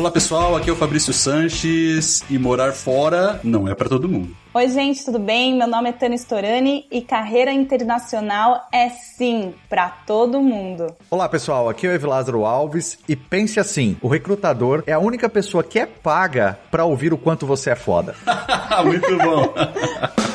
[0.00, 4.34] Olá pessoal, aqui é o Fabrício Sanches e morar fora não é para todo mundo.
[4.54, 5.54] Oi gente, tudo bem?
[5.54, 10.86] Meu nome é Tânia Storani e carreira internacional é sim para todo mundo.
[11.10, 15.28] Olá pessoal, aqui é o Evilázaro Alves e pense assim, o recrutador é a única
[15.28, 18.14] pessoa que é paga para ouvir o quanto você é foda.
[18.82, 19.52] Muito bom.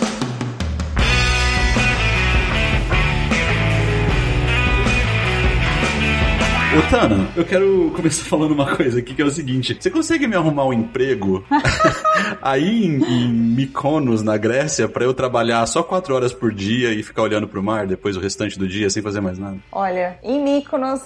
[6.75, 10.27] Ô, Tana, eu quero começar falando uma coisa aqui que é o seguinte: você consegue
[10.27, 11.41] me arrumar um emprego
[12.42, 17.04] aí em, em Mykonos, na Grécia, para eu trabalhar só quatro horas por dia e
[17.04, 19.58] ficar olhando pro mar depois o restante do dia sem fazer mais nada?
[19.72, 21.02] Olha, em Mykonos.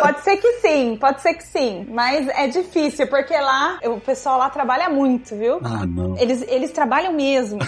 [0.00, 1.86] Pode ser que sim, pode ser que sim.
[1.90, 5.58] Mas é difícil, porque lá o pessoal lá trabalha muito, viu?
[5.64, 6.16] Ah, não.
[6.18, 7.58] Eles, eles trabalham mesmo.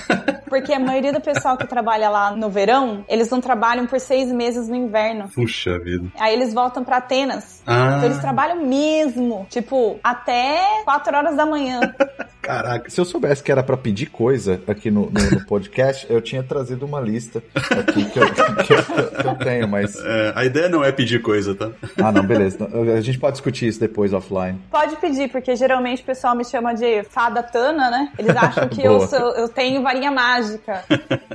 [0.48, 4.30] Porque a maioria do pessoal que trabalha lá no verão, eles não trabalham por seis
[4.30, 5.28] meses no inverno.
[5.34, 6.06] Puxa vida.
[6.18, 7.62] Aí eles voltam pra Atenas.
[7.66, 7.94] Ah.
[7.96, 9.46] Então eles trabalham mesmo.
[9.50, 11.80] Tipo, até quatro horas da manhã.
[12.48, 16.18] Caraca, se eu soubesse que era para pedir coisa aqui no, no, no, podcast, eu
[16.22, 19.94] tinha trazido uma lista aqui que eu, que eu, que eu tenho, mas.
[20.02, 21.70] É, a ideia não é pedir coisa, tá?
[22.02, 22.66] Ah, não, beleza.
[22.96, 24.58] A gente pode discutir isso depois offline.
[24.70, 28.12] Pode pedir, porque geralmente o pessoal me chama de fada Tana, né?
[28.18, 30.84] Eles acham que eu, sou, eu tenho varinha mágica.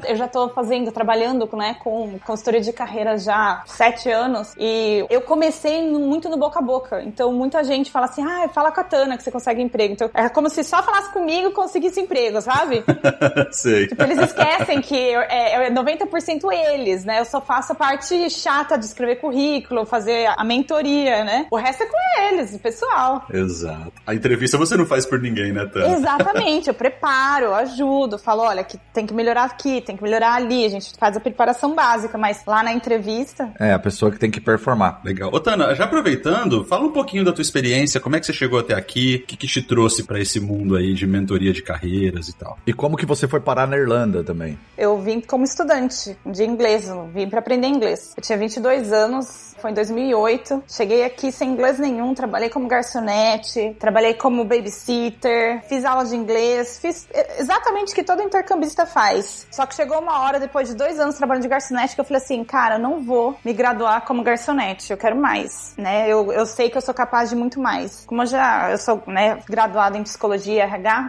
[0.08, 5.06] eu já tô fazendo, trabalhando né, com consultoria de carreira já há sete anos e
[5.12, 7.04] eu comecei muito no boca a boca.
[7.04, 9.94] Então muita gente fala assim: ah, fala com a Tana que você consegue emprego.
[9.94, 12.84] Então é como se só falasse comigo conseguisse emprego, sabe?
[13.52, 13.88] Sei.
[13.88, 17.20] Tipo, eles esquecem que é, é 90% eles, né?
[17.20, 21.48] Eu só faço a parte chata de escrever currículo, fazer a mentoria, né?
[21.52, 23.26] O resto é com eles, o pessoal.
[23.32, 23.94] Exato.
[24.06, 25.96] A entrevista você não faz por ninguém, né, Tana?
[25.96, 26.68] Exatamente.
[26.68, 30.66] Eu preparo, eu ajudo, falo, olha, que tem que melhorar aqui, tem que melhorar ali.
[30.66, 33.52] A gente faz a preparação básica, mas lá na entrevista...
[33.60, 35.02] É, a pessoa que tem que performar.
[35.04, 35.30] Legal.
[35.34, 38.60] Ô, Tana, já aproveitando, fala um pouquinho da tua experiência, como é que você chegou
[38.60, 42.30] até aqui, o que, que te trouxe para esse mundo aí de mentoria de carreiras
[42.30, 42.58] e tal.
[42.66, 44.58] E como que você foi parar na Irlanda também?
[44.78, 48.14] Eu vim como estudante de inglês, vim para aprender inglês.
[48.16, 50.64] Eu tinha 22 anos, foi em 2008.
[50.68, 56.80] Cheguei aqui sem inglês nenhum, trabalhei como garçonete, trabalhei como babysitter, fiz aula de inglês,
[56.80, 57.08] fiz
[57.40, 59.48] exatamente o que todo intercambista faz.
[59.50, 62.22] Só que chegou uma hora, depois de dois anos trabalhando de garçonete, que eu falei
[62.22, 66.10] assim, cara, eu não vou me graduar como garçonete, eu quero mais, né?
[66.10, 68.04] Eu, eu sei que eu sou capaz de muito mais.
[68.06, 70.66] Como eu já eu sou né, graduada em psicologia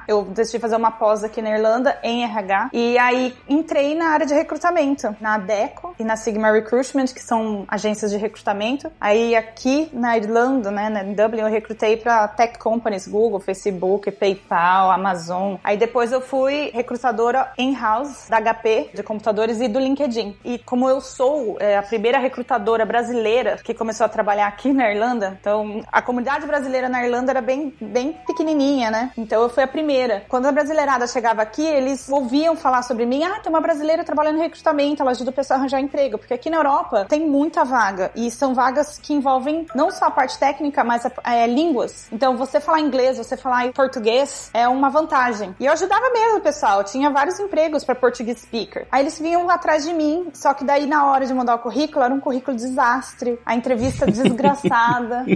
[0.08, 2.70] Eu decidi fazer uma pós aqui na Irlanda em RH.
[2.72, 7.64] E aí entrei na área de recrutamento, na ADECO e na Sigma Recruitment, que são
[7.68, 8.90] agências de recrutamento.
[9.00, 14.90] Aí aqui na Irlanda, né, em Dublin, eu recrutei para tech companies, Google, Facebook, PayPal,
[14.90, 15.56] Amazon.
[15.62, 20.36] Aí depois eu fui recrutadora in-house da HP de computadores e do LinkedIn.
[20.44, 24.90] E como eu sou é, a primeira recrutadora brasileira que começou a trabalhar aqui na
[24.90, 29.10] Irlanda, então a comunidade brasileira na Irlanda era bem, bem pequenininha, né?
[29.16, 30.24] Então eu fui a primeira.
[30.28, 33.22] Quando a brasileirada chegava aqui, eles ouviam falar sobre mim.
[33.24, 36.18] Ah, tem uma brasileira trabalhando em recrutamento, ela ajuda o pessoal a arranjar emprego.
[36.18, 38.10] Porque aqui na Europa tem muita vaga.
[38.14, 42.06] E são vagas que envolvem não só a parte técnica, mas é, línguas.
[42.12, 45.54] Então você falar inglês, você falar português é uma vantagem.
[45.58, 46.78] E eu ajudava mesmo o pessoal.
[46.80, 48.86] Eu tinha vários empregos para português speaker.
[48.90, 52.04] Aí eles vinham atrás de mim, só que daí na hora de mandar o currículo,
[52.04, 53.38] era um currículo desastre.
[53.44, 55.24] A entrevista desgraçada.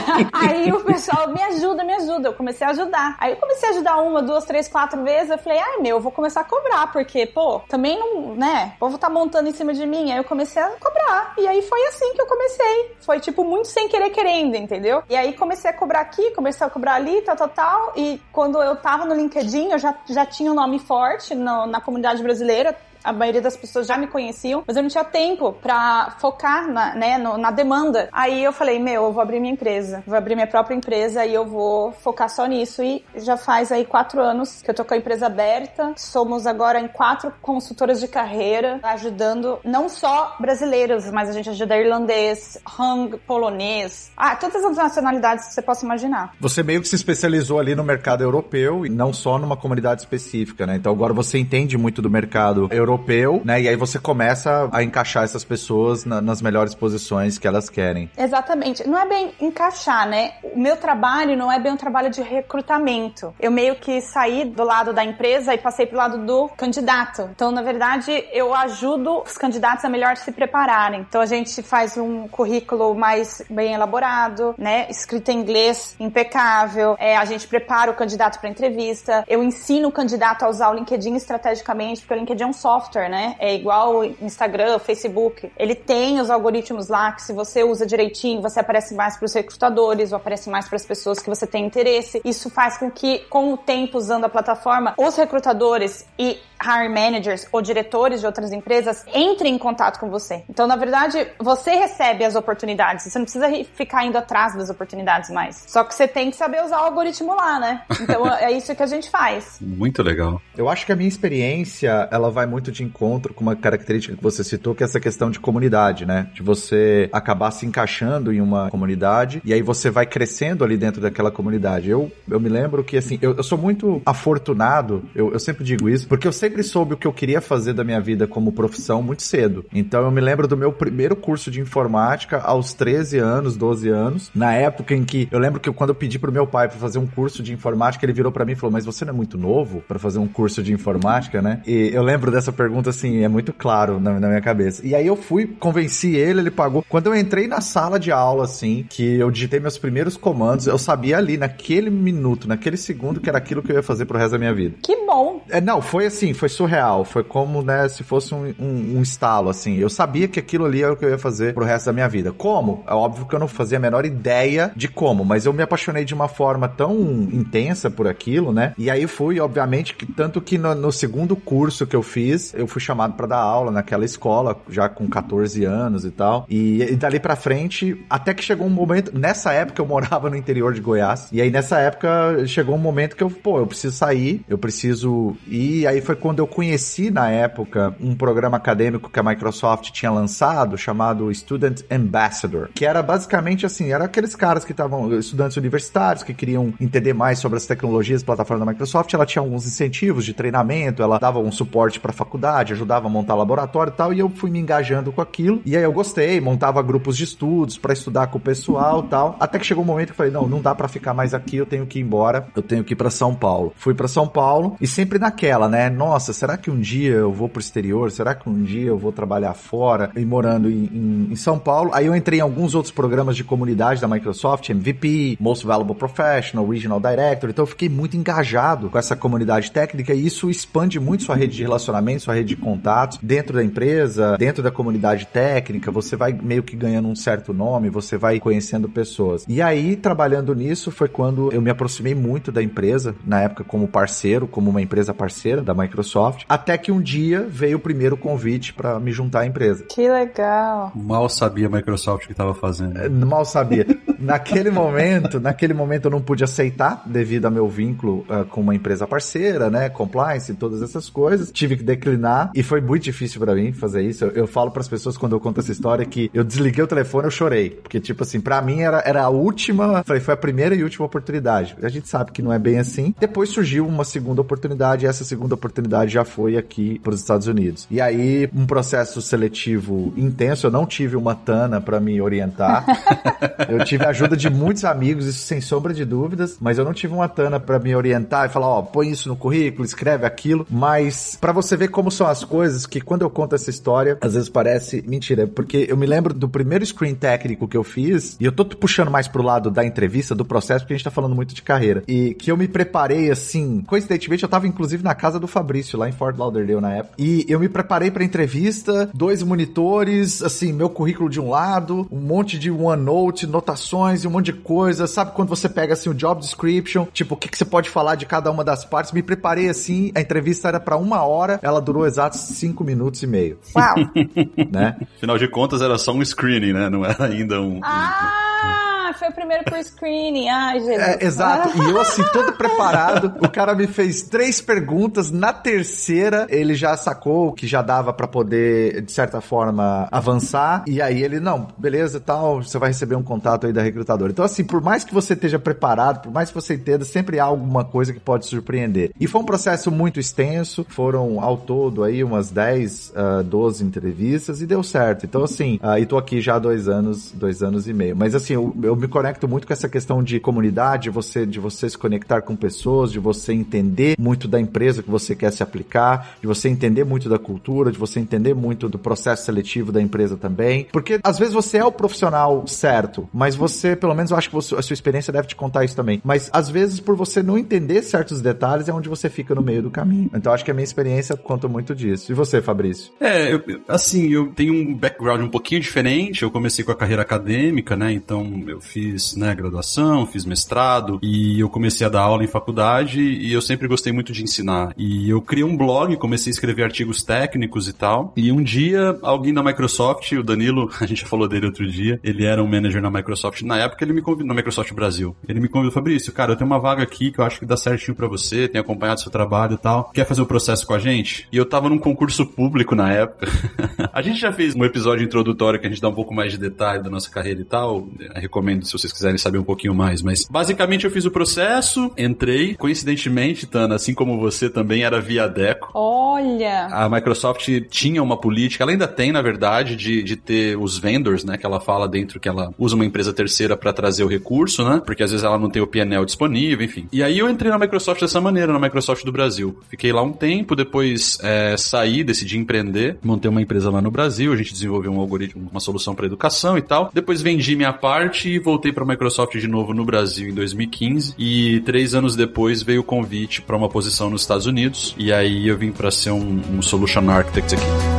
[0.32, 2.28] Aí o pessoal me ajuda, me ajuda.
[2.28, 3.16] Eu comecei a ajudar.
[3.18, 5.30] Aí eu comecei a ajudar uma, duas, três, quatro vezes.
[5.30, 8.72] Eu falei, ai meu, eu vou começar a cobrar, porque, pô, também não, né?
[8.76, 10.10] O povo tá montando em cima de mim.
[10.10, 11.34] Aí eu comecei a cobrar.
[11.38, 12.96] E aí foi assim que eu comecei.
[13.00, 15.02] Foi, tipo, muito sem querer querendo, entendeu?
[15.08, 17.92] E aí comecei a cobrar aqui, comecei a cobrar ali, tal, tal, tal.
[17.96, 21.80] E quando eu tava no LinkedIn, eu já, já tinha um nome forte no, na
[21.80, 26.16] comunidade brasileira a maioria das pessoas já me conheciam, mas eu não tinha tempo pra
[26.18, 28.08] focar na, né, no, na demanda.
[28.12, 31.34] Aí eu falei, meu, eu vou abrir minha empresa, vou abrir minha própria empresa e
[31.34, 32.82] eu vou focar só nisso.
[32.82, 35.92] E já faz aí quatro anos que eu tô com a empresa aberta.
[35.96, 41.76] Somos agora em quatro consultoras de carreira, ajudando não só brasileiros, mas a gente ajuda
[41.76, 46.34] irlandês, hung, polonês, ah, todas as nacionalidades que você possa imaginar.
[46.40, 50.66] Você meio que se especializou ali no mercado europeu e não só numa comunidade específica,
[50.66, 50.76] né?
[50.76, 53.60] Então agora você entende muito do mercado europeu europeu, né?
[53.60, 58.10] E aí você começa a encaixar essas pessoas na, nas melhores posições que elas querem.
[58.16, 58.86] Exatamente.
[58.88, 60.32] Não é bem encaixar, né?
[60.42, 63.34] O meu trabalho não é bem um trabalho de recrutamento.
[63.38, 67.28] Eu meio que saí do lado da empresa e passei pro lado do candidato.
[67.34, 71.00] Então, na verdade, eu ajudo os candidatos a melhor se prepararem.
[71.00, 74.86] Então, a gente faz um currículo mais bem elaborado, né?
[74.90, 76.96] Escrito em inglês impecável.
[76.98, 79.24] É, a gente prepara o candidato para entrevista.
[79.28, 82.79] Eu ensino o candidato a usar o LinkedIn estrategicamente, porque o LinkedIn é um software,
[83.08, 83.36] né?
[83.38, 85.50] É igual Instagram, Facebook.
[85.56, 89.34] Ele tem os algoritmos lá que se você usa direitinho, você aparece mais para os
[89.34, 92.20] recrutadores ou aparece mais para as pessoas que você tem interesse.
[92.24, 97.46] Isso faz com que, com o tempo usando a plataforma, os recrutadores e hire managers
[97.52, 100.44] ou diretores de outras empresas entrem em contato com você.
[100.48, 103.04] Então, na verdade, você recebe as oportunidades.
[103.04, 105.64] Você não precisa ficar indo atrás das oportunidades mais.
[105.66, 107.82] Só que você tem que saber usar o algoritmo lá, né?
[108.00, 109.58] Então, é isso que a gente faz.
[109.60, 110.40] Muito legal.
[110.56, 114.22] Eu acho que a minha experiência, ela vai muito de encontro com uma característica que
[114.22, 116.28] você citou, que é essa questão de comunidade, né?
[116.34, 121.00] De você acabar se encaixando em uma comunidade e aí você vai crescendo ali dentro
[121.00, 121.88] daquela comunidade.
[121.88, 125.88] Eu, eu me lembro que, assim, eu, eu sou muito afortunado, eu, eu sempre digo
[125.88, 129.00] isso, porque eu sempre soube o que eu queria fazer da minha vida como profissão
[129.00, 129.64] muito cedo.
[129.72, 134.30] Então eu me lembro do meu primeiro curso de informática aos 13 anos, 12 anos,
[134.34, 136.78] na época em que eu lembro que eu, quando eu pedi pro meu pai para
[136.78, 139.16] fazer um curso de informática, ele virou para mim e falou: "Mas você não é
[139.16, 143.22] muito novo para fazer um curso de informática, né?" E eu lembro dessa pergunta assim,
[143.22, 144.84] é muito claro na, na minha cabeça.
[144.84, 146.84] E aí eu fui, convenci ele, ele pagou.
[146.88, 150.78] Quando eu entrei na sala de aula assim, que eu digitei meus primeiros comandos, eu
[150.78, 154.32] sabia ali naquele minuto, naquele segundo que era aquilo que eu ia fazer pro resto
[154.32, 154.74] da minha vida.
[154.82, 155.44] Que bom!
[155.48, 157.04] É, não, foi assim, foi surreal.
[157.04, 159.76] Foi como, né, se fosse um, um, um, estalo, assim.
[159.76, 162.08] Eu sabia que aquilo ali era o que eu ia fazer pro resto da minha
[162.08, 162.32] vida.
[162.32, 162.82] Como?
[162.86, 166.04] É óbvio que eu não fazia a menor ideia de como, mas eu me apaixonei
[166.04, 166.98] de uma forma tão
[167.32, 168.74] intensa por aquilo, né?
[168.78, 172.66] E aí fui, obviamente, que tanto que no, no segundo curso que eu fiz, eu
[172.66, 176.46] fui chamado para dar aula naquela escola, já com 14 anos e tal.
[176.48, 180.36] E, e dali para frente, até que chegou um momento, nessa época eu morava no
[180.36, 183.96] interior de Goiás, e aí nessa época chegou um momento que eu, pô, eu preciso
[183.96, 189.10] sair, eu preciso ir, e aí foi quando eu conheci na época um programa acadêmico
[189.10, 194.64] que a Microsoft tinha lançado chamado Student Ambassador, que era basicamente assim, era aqueles caras
[194.64, 199.26] que estavam estudantes universitários que queriam entender mais sobre as tecnologias, plataforma da Microsoft, ela
[199.26, 203.92] tinha alguns incentivos de treinamento, ela dava um suporte para faculdade, ajudava a montar laboratório
[203.92, 205.60] e tal, e eu fui me engajando com aquilo.
[205.64, 209.58] E aí eu gostei, montava grupos de estudos para estudar com o pessoal, tal, até
[209.58, 211.66] que chegou um momento que eu falei, não, não dá para ficar mais aqui, eu
[211.66, 213.72] tenho que ir embora, eu tenho que ir para São Paulo.
[213.76, 215.88] Fui para São Paulo e sempre naquela, né?
[215.88, 218.10] Nossa, será que um dia eu vou pro exterior?
[218.10, 220.10] Será que um dia eu vou trabalhar fora?
[220.16, 221.90] E morando em, em, em, São Paulo.
[221.92, 226.66] Aí eu entrei em alguns outros programas de comunidade da Microsoft, MVP, Most Valuable Professional,
[226.66, 227.50] Regional Director.
[227.50, 231.56] Então eu fiquei muito engajado com essa comunidade técnica e isso expande muito sua rede
[231.56, 235.90] de relacionamento, sua rede de contatos dentro da empresa, dentro da comunidade técnica.
[235.90, 239.44] Você vai meio que ganhando um certo nome, você vai conhecendo pessoas.
[239.48, 243.88] E aí, trabalhando nisso, foi quando eu me aproximei muito da empresa, na época como
[243.88, 245.99] parceiro, como uma empresa parceira da Microsoft,
[246.48, 249.84] até que um dia veio o primeiro convite para me juntar à empresa.
[249.88, 250.92] Que legal.
[250.94, 252.98] Mal sabia a Microsoft o que estava fazendo.
[252.98, 253.86] É, mal sabia.
[254.18, 258.74] naquele momento, naquele momento eu não pude aceitar devido ao meu vínculo uh, com uma
[258.74, 261.50] empresa parceira, né, compliance e todas essas coisas.
[261.50, 264.24] Tive que declinar e foi muito difícil para mim fazer isso.
[264.24, 266.86] Eu, eu falo para as pessoas quando eu conto essa história que eu desliguei o
[266.86, 270.36] telefone, eu chorei, porque tipo assim, para mim era, era a última, foi, foi a
[270.36, 271.76] primeira e última oportunidade.
[271.82, 273.14] A gente sabe que não é bem assim.
[273.18, 277.46] Depois surgiu uma segunda oportunidade e essa segunda oportunidade já foi aqui para os Estados
[277.46, 277.86] Unidos.
[277.90, 282.84] E aí um processo seletivo intenso, eu não tive uma Tana para me orientar.
[283.68, 286.92] eu tive a ajuda de muitos amigos, isso sem sombra de dúvidas, mas eu não
[286.92, 290.26] tive uma Tana para me orientar e falar, ó, oh, põe isso no currículo, escreve
[290.26, 294.18] aquilo, mas para você ver como são as coisas, que quando eu conto essa história,
[294.20, 298.36] às vezes parece mentira, porque eu me lembro do primeiro screen técnico que eu fiz,
[298.40, 301.10] e eu tô puxando mais pro lado da entrevista, do processo, porque a gente tá
[301.10, 305.14] falando muito de carreira, e que eu me preparei assim, coincidentemente eu tava inclusive na
[305.14, 309.10] casa do Fabrício, lá em Fort Lauderdale na época, e eu me preparei pra entrevista,
[309.14, 314.30] dois monitores, assim, meu currículo de um lado, um monte de OneNote, notações e um
[314.30, 317.56] monte de coisa, sabe quando você pega assim o job description, tipo, o que, que
[317.56, 320.96] você pode falar de cada uma das partes, me preparei assim, a entrevista era para
[320.96, 323.58] uma hora, ela durou exatos cinco minutos e meio.
[323.74, 323.96] Uau!
[324.70, 324.96] né?
[325.16, 326.88] Afinal de contas, era só um screening, né?
[326.88, 327.80] Não era ainda um.
[327.82, 328.89] Ah!
[329.20, 330.48] Foi foi primeiro pro screening.
[330.48, 330.98] Ai, Jesus.
[330.98, 331.82] É, exato.
[331.82, 333.34] E eu, assim, todo preparado.
[333.40, 335.30] O cara me fez três perguntas.
[335.30, 340.84] Na terceira, ele já sacou que já dava para poder, de certa forma, avançar.
[340.86, 344.32] E aí ele, não, beleza, tal, você vai receber um contato aí da recrutadora.
[344.32, 347.44] Então, assim, por mais que você esteja preparado, por mais que você entenda, sempre há
[347.44, 349.12] alguma coisa que pode surpreender.
[349.18, 350.84] E foi um processo muito extenso.
[350.88, 355.24] Foram, ao todo, aí, umas 10, uh, 12 entrevistas e deu certo.
[355.26, 358.16] Então, assim, uh, e tô aqui já há dois anos, dois anos e meio.
[358.16, 361.60] Mas, assim, eu, eu me conecto muito com essa questão de comunidade, de você, de
[361.60, 365.62] você se conectar com pessoas, de você entender muito da empresa que você quer se
[365.62, 370.00] aplicar, de você entender muito da cultura, de você entender muito do processo seletivo da
[370.00, 370.86] empresa também.
[370.92, 374.54] Porque às vezes você é o profissional certo, mas você, pelo menos eu acho que
[374.54, 376.20] você, a sua experiência deve te contar isso também.
[376.24, 379.82] Mas às vezes por você não entender certos detalhes é onde você fica no meio
[379.82, 380.30] do caminho.
[380.34, 382.30] Então acho que a minha experiência conta muito disso.
[382.30, 383.12] E você, Fabrício?
[383.20, 386.42] É, eu, assim, eu tenho um background um pouquinho diferente.
[386.42, 388.12] Eu comecei com a carreira acadêmica, né?
[388.12, 388.99] Então eu fiz,
[389.36, 393.88] né, graduação, fiz mestrado e eu comecei a dar aula em faculdade e eu sempre
[393.88, 394.92] gostei muito de ensinar.
[394.96, 398.32] E eu criei um blog, comecei a escrever artigos técnicos e tal.
[398.36, 402.20] E um dia, alguém da Microsoft, o Danilo, a gente já falou dele outro dia,
[402.22, 403.62] ele era um manager na Microsoft.
[403.62, 405.36] Na época, ele me convidou, na Microsoft Brasil.
[405.48, 407.76] Ele me convidou, Fabrício, cara, eu tenho uma vaga aqui que eu acho que dá
[407.76, 410.10] certinho para você, tenho acompanhado seu trabalho e tal.
[410.12, 411.48] Quer fazer o processo com a gente?
[411.52, 413.46] E eu tava num concurso público na época.
[414.12, 416.58] a gente já fez um episódio introdutório que a gente dá um pouco mais de
[416.58, 418.08] detalhe da nossa carreira e tal.
[418.18, 420.22] Eu recomendo se vocês quiserem saber um pouquinho mais.
[420.22, 422.74] Mas basicamente eu fiz o processo, entrei.
[422.74, 425.90] Coincidentemente, Tana, assim como você também era via Deco.
[425.94, 426.86] Olha!
[426.86, 431.44] A Microsoft tinha uma política, ela ainda tem, na verdade, de, de ter os vendors,
[431.44, 431.56] né?
[431.56, 435.02] Que ela fala dentro que ela usa uma empresa terceira para trazer o recurso, né?
[435.04, 437.08] Porque às vezes ela não tem o PNL disponível, enfim.
[437.12, 439.78] E aí eu entrei na Microsoft dessa maneira, na Microsoft do Brasil.
[439.88, 444.52] Fiquei lá um tempo, depois é, saí, decidi empreender, montei uma empresa lá no Brasil,
[444.52, 447.10] a gente desenvolveu um algoritmo, uma solução para educação e tal.
[447.12, 451.34] Depois vendi minha parte e voltei para a Microsoft de novo no Brasil em 2015
[451.36, 455.66] e três anos depois veio o convite para uma posição nos Estados Unidos e aí
[455.66, 458.09] eu vim para ser um, um Solution Architect aqui.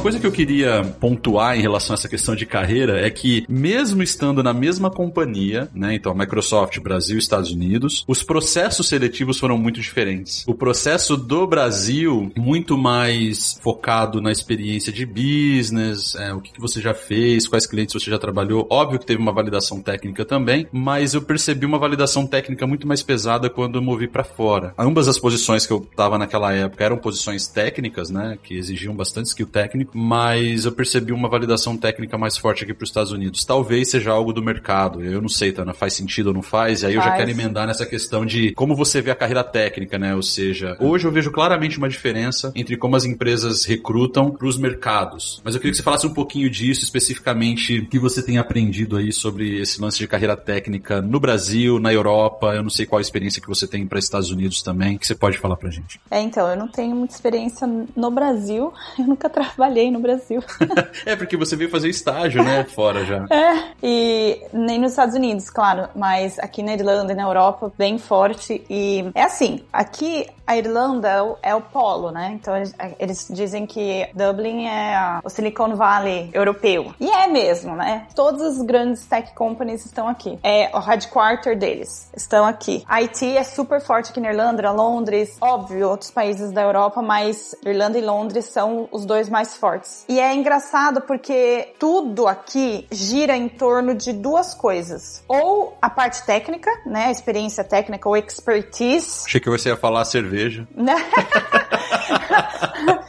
[0.00, 4.02] Coisa que eu queria pontuar em relação a essa questão de carreira é que, mesmo
[4.02, 9.58] estando na mesma companhia, né, então Microsoft, Brasil e Estados Unidos, os processos seletivos foram
[9.58, 10.42] muito diferentes.
[10.48, 16.60] O processo do Brasil, muito mais focado na experiência de business, é, o que, que
[16.60, 18.66] você já fez, quais clientes você já trabalhou.
[18.70, 23.02] Óbvio que teve uma validação técnica também, mas eu percebi uma validação técnica muito mais
[23.02, 24.72] pesada quando eu movi para fora.
[24.78, 29.26] Ambas as posições que eu estava naquela época eram posições técnicas, né, que exigiam bastante
[29.26, 33.44] skill técnico, mas eu percebi uma validação técnica mais forte aqui para os Estados Unidos.
[33.44, 35.02] Talvez seja algo do mercado.
[35.02, 36.82] Eu não sei, Tana, faz sentido ou não faz?
[36.82, 37.06] E aí faz.
[37.06, 40.14] eu já quero emendar nessa questão de como você vê a carreira técnica, né?
[40.14, 44.58] Ou seja, hoje eu vejo claramente uma diferença entre como as empresas recrutam para os
[44.58, 45.40] mercados.
[45.44, 48.96] Mas eu queria que você falasse um pouquinho disso, especificamente, o que você tem aprendido
[48.96, 52.54] aí sobre esse lance de carreira técnica no Brasil, na Europa.
[52.54, 55.14] Eu não sei qual a experiência que você tem para Estados Unidos também, que você
[55.14, 56.00] pode falar pra gente.
[56.10, 57.66] É, então, eu não tenho muita experiência
[57.96, 58.72] no Brasil.
[58.98, 60.42] Eu nunca trabalhei trabalhei no Brasil.
[61.06, 62.64] é, porque você veio fazer estágio, né?
[62.64, 63.24] Fora já.
[63.30, 67.98] É, e nem nos Estados Unidos, claro, mas aqui na Irlanda e na Europa, bem
[67.98, 68.62] forte.
[68.68, 72.32] E é assim, aqui a Irlanda é o é polo, né?
[72.34, 72.54] Então
[72.98, 76.92] eles dizem que Dublin é o Silicon Valley europeu.
[76.98, 78.08] E é mesmo, né?
[78.16, 80.38] Todas as grandes tech companies estão aqui.
[80.42, 82.82] É o headquarter deles estão aqui.
[82.88, 87.54] A IT é super forte aqui na Irlanda, Londres, óbvio, outros países da Europa, mas
[87.64, 89.69] Irlanda e Londres são os dois mais fortes
[90.08, 95.22] E é engraçado porque tudo aqui gira em torno de duas coisas.
[95.28, 97.06] Ou a parte técnica, né?
[97.06, 99.24] A experiência técnica, ou expertise.
[99.26, 100.66] Achei que você ia falar cerveja.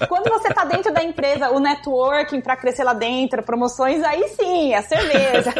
[0.07, 4.73] Quando você tá dentro da empresa, o networking para crescer lá dentro, promoções, aí sim,
[4.73, 5.53] a cerveja.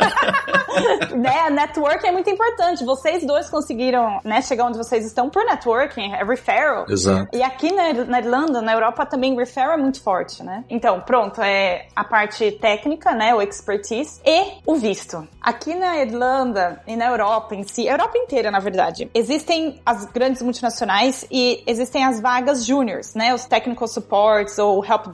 [1.17, 1.50] né?
[1.50, 2.86] Networking é muito importante.
[2.86, 6.86] Vocês dois conseguiram, né, chegar onde vocês estão por networking, é referral.
[6.88, 7.36] Exato.
[7.36, 10.63] E aqui na, na Irlanda, na Europa também referral é muito forte, né?
[10.69, 15.27] Então, pronto, é a parte técnica, né, o expertise e o visto.
[15.41, 20.41] Aqui na Irlanda e na Europa em si, Europa inteira, na verdade, existem as grandes
[20.41, 25.07] multinacionais e existem as vagas juniors, né, os technical supports ou help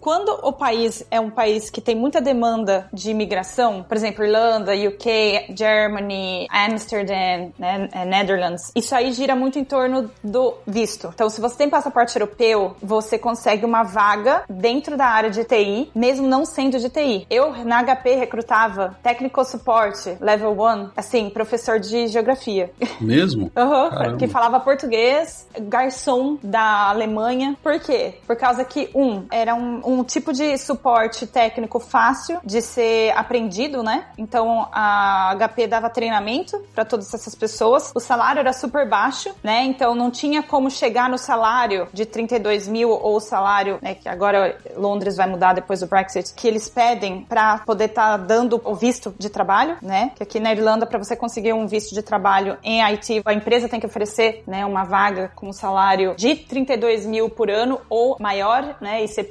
[0.00, 4.72] Quando o país é um país que tem muita demanda de imigração, por exemplo, Irlanda,
[4.72, 11.10] UK, Germany, Amsterdam, né, é, Netherlands, isso aí gira muito em torno do visto.
[11.12, 15.90] Então, se você tem passaporte europeu, você consegue uma vaga dentro da área de TI,
[15.94, 17.26] mesmo não sendo de TI.
[17.30, 22.70] Eu, na HP, recrutava técnico suporte, level 1, assim, professor de geografia.
[23.00, 23.50] Mesmo?
[23.68, 27.56] Uhum, que falava português, garçom da Alemanha.
[27.62, 28.14] Por quê?
[28.26, 33.82] Por causa que, um, era um, um tipo de suporte técnico fácil de ser aprendido,
[33.82, 34.06] né?
[34.16, 37.92] Então a HP dava treinamento para todas essas pessoas.
[37.94, 39.64] O salário era super baixo, né?
[39.64, 43.94] Então não tinha como chegar no salário de 32 mil ou o salário, né?
[43.94, 48.16] Que agora Londres vai mudar depois do Brexit, que eles pedem para poder estar tá
[48.16, 50.12] dando o visto de trabalho, né?
[50.16, 53.68] Que aqui na Irlanda, para você conseguir um visto de trabalho em IT, a empresa
[53.68, 54.66] tem que oferecer, né?
[54.66, 59.04] Uma vaga com um salário de 32 mil por ano ou maior, né?
[59.04, 59.28] E ser.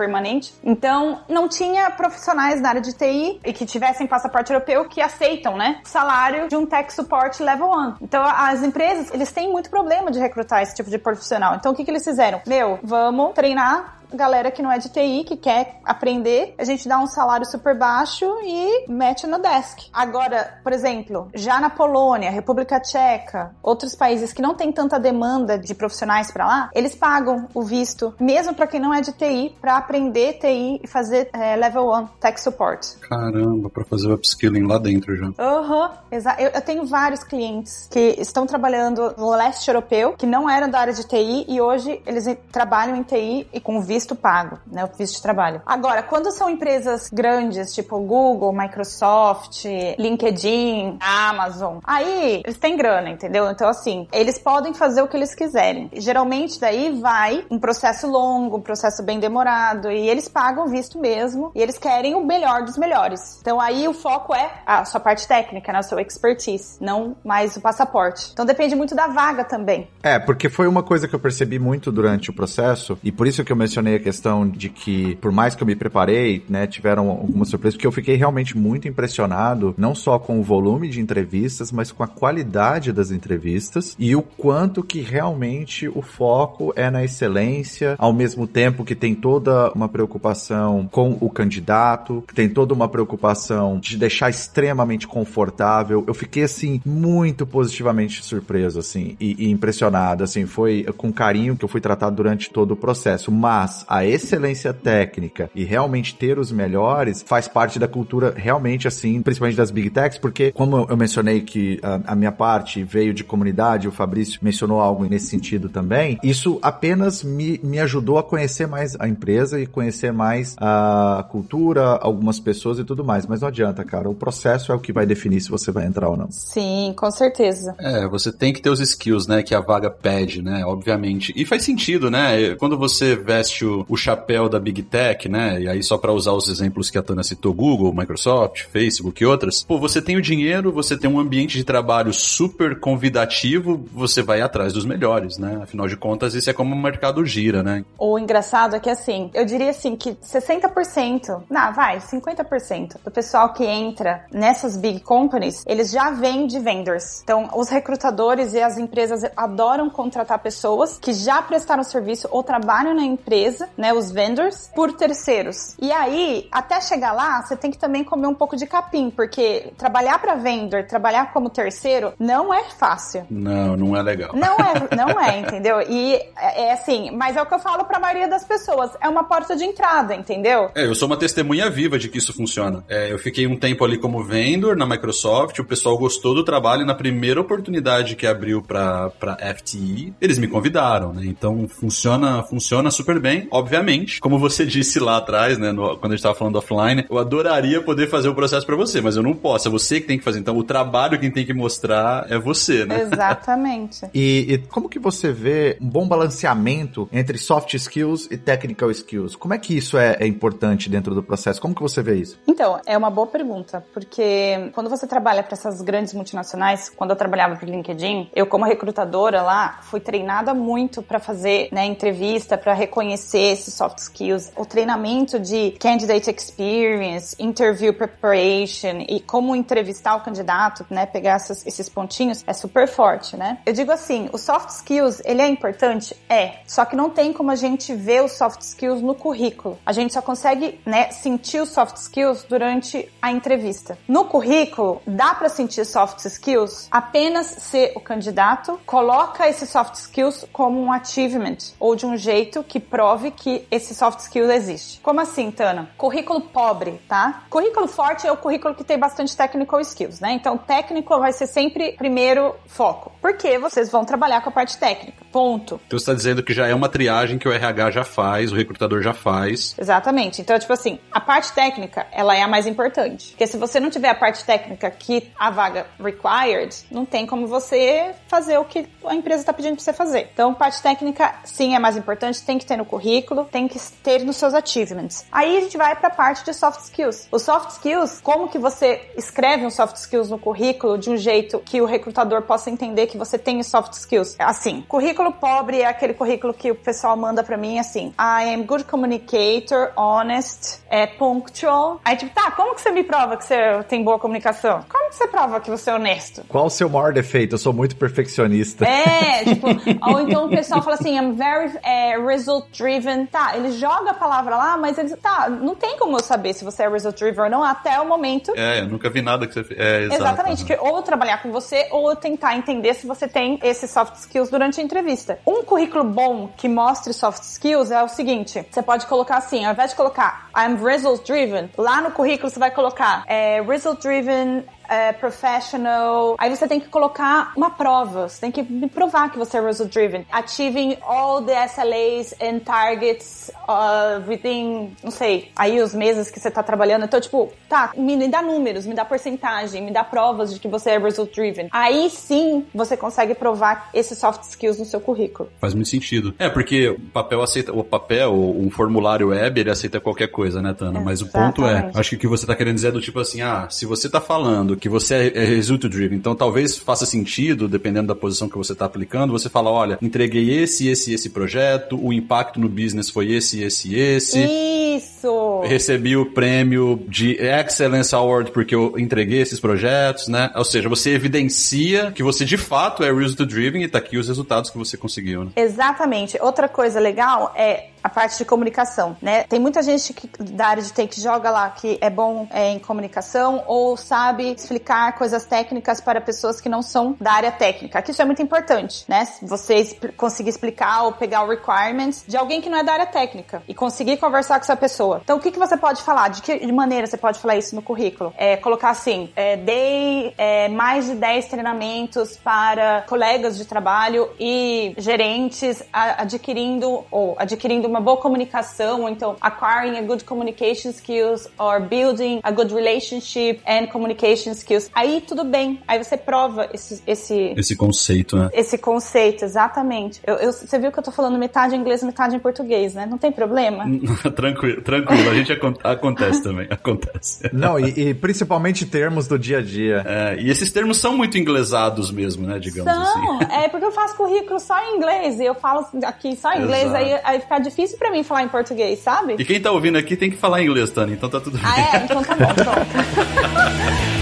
[0.63, 5.57] Então não tinha profissionais na área de TI e que tivessem passaporte europeu que aceitam,
[5.57, 5.81] né?
[5.83, 7.95] Salário de um tech support level 1.
[8.01, 11.55] Então as empresas, eles têm muito problema de recrutar esse tipo de profissional.
[11.55, 12.41] Então o que que eles fizeram?
[12.47, 16.99] Meu, vamos treinar galera que não é de TI, que quer aprender, a gente dá
[16.99, 19.87] um salário super baixo e mete no desk.
[19.91, 25.57] Agora, por exemplo, já na Polônia, República Tcheca, outros países que não tem tanta demanda
[25.57, 29.55] de profissionais para lá, eles pagam o visto, mesmo para quem não é de TI,
[29.59, 32.97] para aprender TI e fazer é, level 1 tech support.
[33.01, 35.31] Caramba, para fazer o upskilling lá dentro já.
[35.37, 36.41] Aham, uhum, exato.
[36.41, 40.79] Eu, eu tenho vários clientes que estão trabalhando no leste europeu, que não eram da
[40.79, 44.85] área de TI e hoje eles trabalham em TI e com visto visto pago, né?
[44.85, 45.61] O visto de trabalho.
[45.65, 49.65] Agora, quando são empresas grandes, tipo Google, Microsoft,
[49.97, 53.49] LinkedIn, Amazon, aí eles têm grana, entendeu?
[53.49, 55.89] Então, assim, eles podem fazer o que eles quiserem.
[55.93, 61.51] Geralmente, daí vai um processo longo, um processo bem demorado, e eles pagam visto mesmo,
[61.55, 63.39] e eles querem o melhor dos melhores.
[63.41, 65.79] Então, aí o foco é a sua parte técnica, né?
[65.79, 68.29] O seu expertise, não mais o passaporte.
[68.31, 69.89] Então, depende muito da vaga também.
[70.03, 73.43] É, porque foi uma coisa que eu percebi muito durante o processo, e por isso
[73.43, 76.67] que eu mencionei mencionei a questão de que, por mais que eu me preparei, né,
[76.67, 80.99] tiveram algumas surpresas, porque eu fiquei realmente muito impressionado, não só com o volume de
[80.99, 86.89] entrevistas, mas com a qualidade das entrevistas e o quanto que realmente o foco é
[86.89, 92.73] na excelência, ao mesmo tempo que tem toda uma preocupação com o candidato, tem toda
[92.73, 96.03] uma preocupação de deixar extremamente confortável.
[96.07, 101.63] Eu fiquei, assim, muito positivamente surpreso, assim, e, e impressionado, assim, foi com carinho que
[101.63, 106.51] eu fui tratado durante todo o processo, mas a excelência técnica e realmente ter os
[106.51, 111.41] melhores faz parte da cultura realmente assim, principalmente das big techs, porque como eu mencionei
[111.41, 116.17] que a, a minha parte veio de comunidade, o Fabrício mencionou algo nesse sentido também,
[116.23, 121.97] isso apenas me, me ajudou a conhecer mais a empresa e conhecer mais a cultura,
[122.01, 123.25] algumas pessoas e tudo mais.
[123.25, 126.09] Mas não adianta, cara, o processo é o que vai definir se você vai entrar
[126.09, 126.27] ou não.
[126.31, 127.75] Sim, com certeza.
[127.79, 131.33] É, você tem que ter os skills, né, que a vaga pede, né, obviamente.
[131.35, 132.55] E faz sentido, né?
[132.55, 135.61] Quando você veste o, o chapéu da Big Tech, né?
[135.61, 139.25] E aí, só para usar os exemplos que a Tana citou, Google, Microsoft, Facebook e
[139.25, 144.21] outras, pô, você tem o dinheiro, você tem um ambiente de trabalho super convidativo, você
[144.21, 145.59] vai atrás dos melhores, né?
[145.61, 147.83] Afinal de contas, isso é como o mercado gira, né?
[147.97, 153.53] O engraçado é que, assim, eu diria assim que 60%, não, vai, 50% do pessoal
[153.53, 157.21] que entra nessas big companies, eles já vêm de vendors.
[157.23, 162.93] Então, os recrutadores e as empresas adoram contratar pessoas que já prestaram serviço ou trabalham
[162.93, 165.75] na empresa empresa, né, os vendors, por terceiros.
[165.81, 169.71] E aí, até chegar lá, você tem que também comer um pouco de capim, porque
[169.77, 173.25] trabalhar para vendor, trabalhar como terceiro, não é fácil.
[173.29, 174.31] Não, não é legal.
[174.33, 175.81] Não é, não é, entendeu?
[175.81, 178.91] E é, é assim, mas é o que eu falo para a maioria das pessoas,
[179.01, 180.69] é uma porta de entrada, entendeu?
[180.75, 182.83] É, eu sou uma testemunha viva de que isso funciona.
[182.87, 186.83] É, eu fiquei um tempo ali como vendor na Microsoft, o pessoal gostou do trabalho
[186.83, 189.11] e na primeira oportunidade que abriu para
[189.57, 191.23] FTE, eles me convidaram, né?
[191.25, 196.15] Então funciona, funciona super bem obviamente, como você disse lá atrás, né, no, quando a
[196.15, 199.33] gente tava falando offline, eu adoraria poder fazer o processo para você, mas eu não
[199.33, 200.39] posso, é você que tem que fazer.
[200.39, 203.01] Então, o trabalho quem tem que mostrar é você, né?
[203.01, 204.05] Exatamente.
[204.13, 209.35] e, e, como que você vê um bom balanceamento entre soft skills e technical skills?
[209.35, 211.61] Como é que isso é, é importante dentro do processo?
[211.61, 212.39] Como que você vê isso?
[212.47, 217.15] Então, é uma boa pergunta, porque quando você trabalha para essas grandes multinacionais, quando eu
[217.15, 222.73] trabalhava para LinkedIn, eu como recrutadora lá fui treinada muito para fazer, né, entrevista, para
[222.73, 230.15] reconhecer conhecer esses soft skills, o treinamento de candidate experience, interview preparation e como entrevistar
[230.15, 233.59] o candidato, né, pegar essas, esses pontinhos, é super forte, né?
[233.65, 236.15] Eu digo assim, o soft skills, ele é importante?
[236.29, 236.59] É.
[236.65, 239.77] Só que não tem como a gente ver os soft skills no currículo.
[239.85, 243.97] A gente só consegue, né, sentir os soft skills durante a entrevista.
[244.07, 250.45] No currículo, dá para sentir soft skills apenas se o candidato coloca esses soft skills
[250.53, 252.79] como um achievement ou de um jeito que
[253.17, 254.99] prove que esse soft skill existe.
[255.01, 255.89] Como assim, Tana?
[255.97, 257.43] Currículo pobre, tá?
[257.49, 260.33] Currículo forte é o currículo que tem bastante technical skills, né?
[260.33, 263.11] Então, técnico vai ser sempre primeiro foco.
[263.21, 265.25] Porque vocês vão trabalhar com a parte técnica.
[265.31, 265.79] Ponto.
[265.87, 268.55] Então você está dizendo que já é uma triagem que o RH já faz, o
[268.55, 269.75] recrutador já faz.
[269.77, 270.41] Exatamente.
[270.41, 273.29] Então, tipo assim, a parte técnica, ela é a mais importante.
[273.29, 277.47] Porque se você não tiver a parte técnica que a vaga required, não tem como
[277.47, 280.29] você fazer o que a empresa está pedindo para você fazer.
[280.33, 283.06] Então, parte técnica, sim, é mais importante, tem que ter no currículo,
[283.51, 285.25] tem que ter nos seus achievements.
[285.31, 287.27] Aí a gente vai para a parte de soft skills.
[287.31, 291.59] Os soft skills, como que você escreve um soft skills no currículo de um jeito
[291.59, 294.35] que o recrutador possa entender que você tem soft skills?
[294.39, 298.63] Assim, currículo pobre é aquele currículo que o pessoal manda para mim assim: I am
[298.63, 302.01] good communicator, honest, é punctual.
[302.03, 304.83] Aí tipo, tá, como que você me prova que você tem boa comunicação?
[304.89, 306.43] Como que você prova que você é honesto?
[306.47, 307.55] Qual o seu maior defeito?
[307.55, 308.85] Eu sou muito perfeccionista.
[308.85, 309.67] É, tipo,
[310.09, 312.96] ou então o pessoal fala assim, I'm very é, result driven.
[313.31, 316.63] Tá, ele joga a palavra lá, mas ele tá, não tem como eu saber se
[316.63, 318.53] você é result driven ou não até o momento.
[318.55, 319.79] É, eu nunca vi nada que você fez.
[319.79, 320.21] É, exato.
[320.21, 324.49] Exatamente, que ou trabalhar com você ou tentar entender se você tem esses soft skills
[324.49, 325.39] durante a entrevista.
[325.45, 329.73] Um currículo bom que mostre soft skills é o seguinte: você pode colocar assim, ao
[329.73, 334.63] invés de colocar I'm result driven, lá no currículo você vai colocar é, result driven
[334.87, 336.35] é, professional.
[336.37, 338.29] Aí você tem que colocar uma prova.
[338.29, 340.25] Você tem que me provar que você é result driven.
[340.31, 346.49] Achieving all the SLAs and targets uh, within, não sei, aí os meses que você
[346.49, 347.05] tá trabalhando.
[347.05, 350.91] Então, tipo, tá, me dá números, me dá porcentagem, me dá provas de que você
[350.91, 351.67] é result driven.
[351.71, 355.49] Aí sim você consegue provar esses soft skills no seu currículo.
[355.59, 356.33] Faz muito sentido.
[356.39, 360.73] É, porque o papel aceita, o papel, um formulário web, ele aceita qualquer coisa, né,
[360.73, 360.99] Tana?
[360.99, 361.99] Mas o ponto é, Exatamente.
[361.99, 364.09] acho que o que você tá querendo dizer é do tipo assim, ah, se você
[364.09, 368.49] tá falando que você é, é result driven, então talvez faça sentido, dependendo da posição
[368.49, 372.69] que você tá aplicando, você fala, olha, entreguei esse, esse, esse projeto, o impacto no
[372.69, 374.39] business foi esse, esse, esse.
[374.39, 375.61] Isso!
[375.65, 380.51] Recebi o prêmio de Excellence Award porque eu entreguei esses projetos, né?
[380.55, 384.27] Ou seja, você evidencia que você de fato é result driven e tá aqui os
[384.27, 385.51] resultados que você conseguiu, né?
[385.55, 386.37] Exatamente.
[386.41, 389.43] Outra coisa legal é a parte de comunicação, né?
[389.43, 392.69] Tem muita gente que, da área de TI que joga lá que é bom é,
[392.71, 398.01] em comunicação ou sabe explicar coisas técnicas para pessoas que não são da área técnica.
[398.01, 399.27] Que isso é muito importante, né?
[399.43, 403.61] Você conseguir explicar ou pegar o requirements de alguém que não é da área técnica
[403.67, 405.21] e conseguir conversar com essa pessoa.
[405.23, 406.29] Então, o que, que você pode falar?
[406.29, 408.33] De que maneira você pode falar isso no currículo?
[408.37, 414.93] É, colocar assim, é, dei é, mais de 10 treinamentos para colegas de trabalho e
[414.97, 421.47] gerentes a- adquirindo ou adquirindo uma boa comunicação, ou então acquiring a good communication skills
[421.57, 424.89] or building a good relationship and communication skills.
[424.93, 428.49] Aí tudo bem, aí você prova esse esse Esse conceito, né?
[428.53, 430.19] esse conceito, exatamente.
[430.25, 433.05] Eu, eu- você viu que eu tô falando metade em inglês, metade em português, né?
[433.05, 433.85] Não tem problema.
[434.35, 435.29] tranquilo, tranquilo.
[435.29, 437.49] A gente acon- acontece também, acontece.
[437.53, 440.03] Não, e, e principalmente termos do dia a dia.
[440.05, 442.59] É, e esses termos são muito inglesados mesmo, né?
[442.59, 443.53] Digamos São, assim.
[443.53, 446.85] é porque eu faço currículo só em inglês e eu falo aqui só em inglês,
[446.85, 446.97] Exato.
[447.03, 449.35] aí, aí fica difícil pra mim falar em português, sabe?
[449.37, 451.67] E quem tá ouvindo aqui tem que falar inglês, Tani, então tá tudo bem.
[451.67, 452.03] Ah, é?
[452.03, 452.87] Então tá bom, pronto.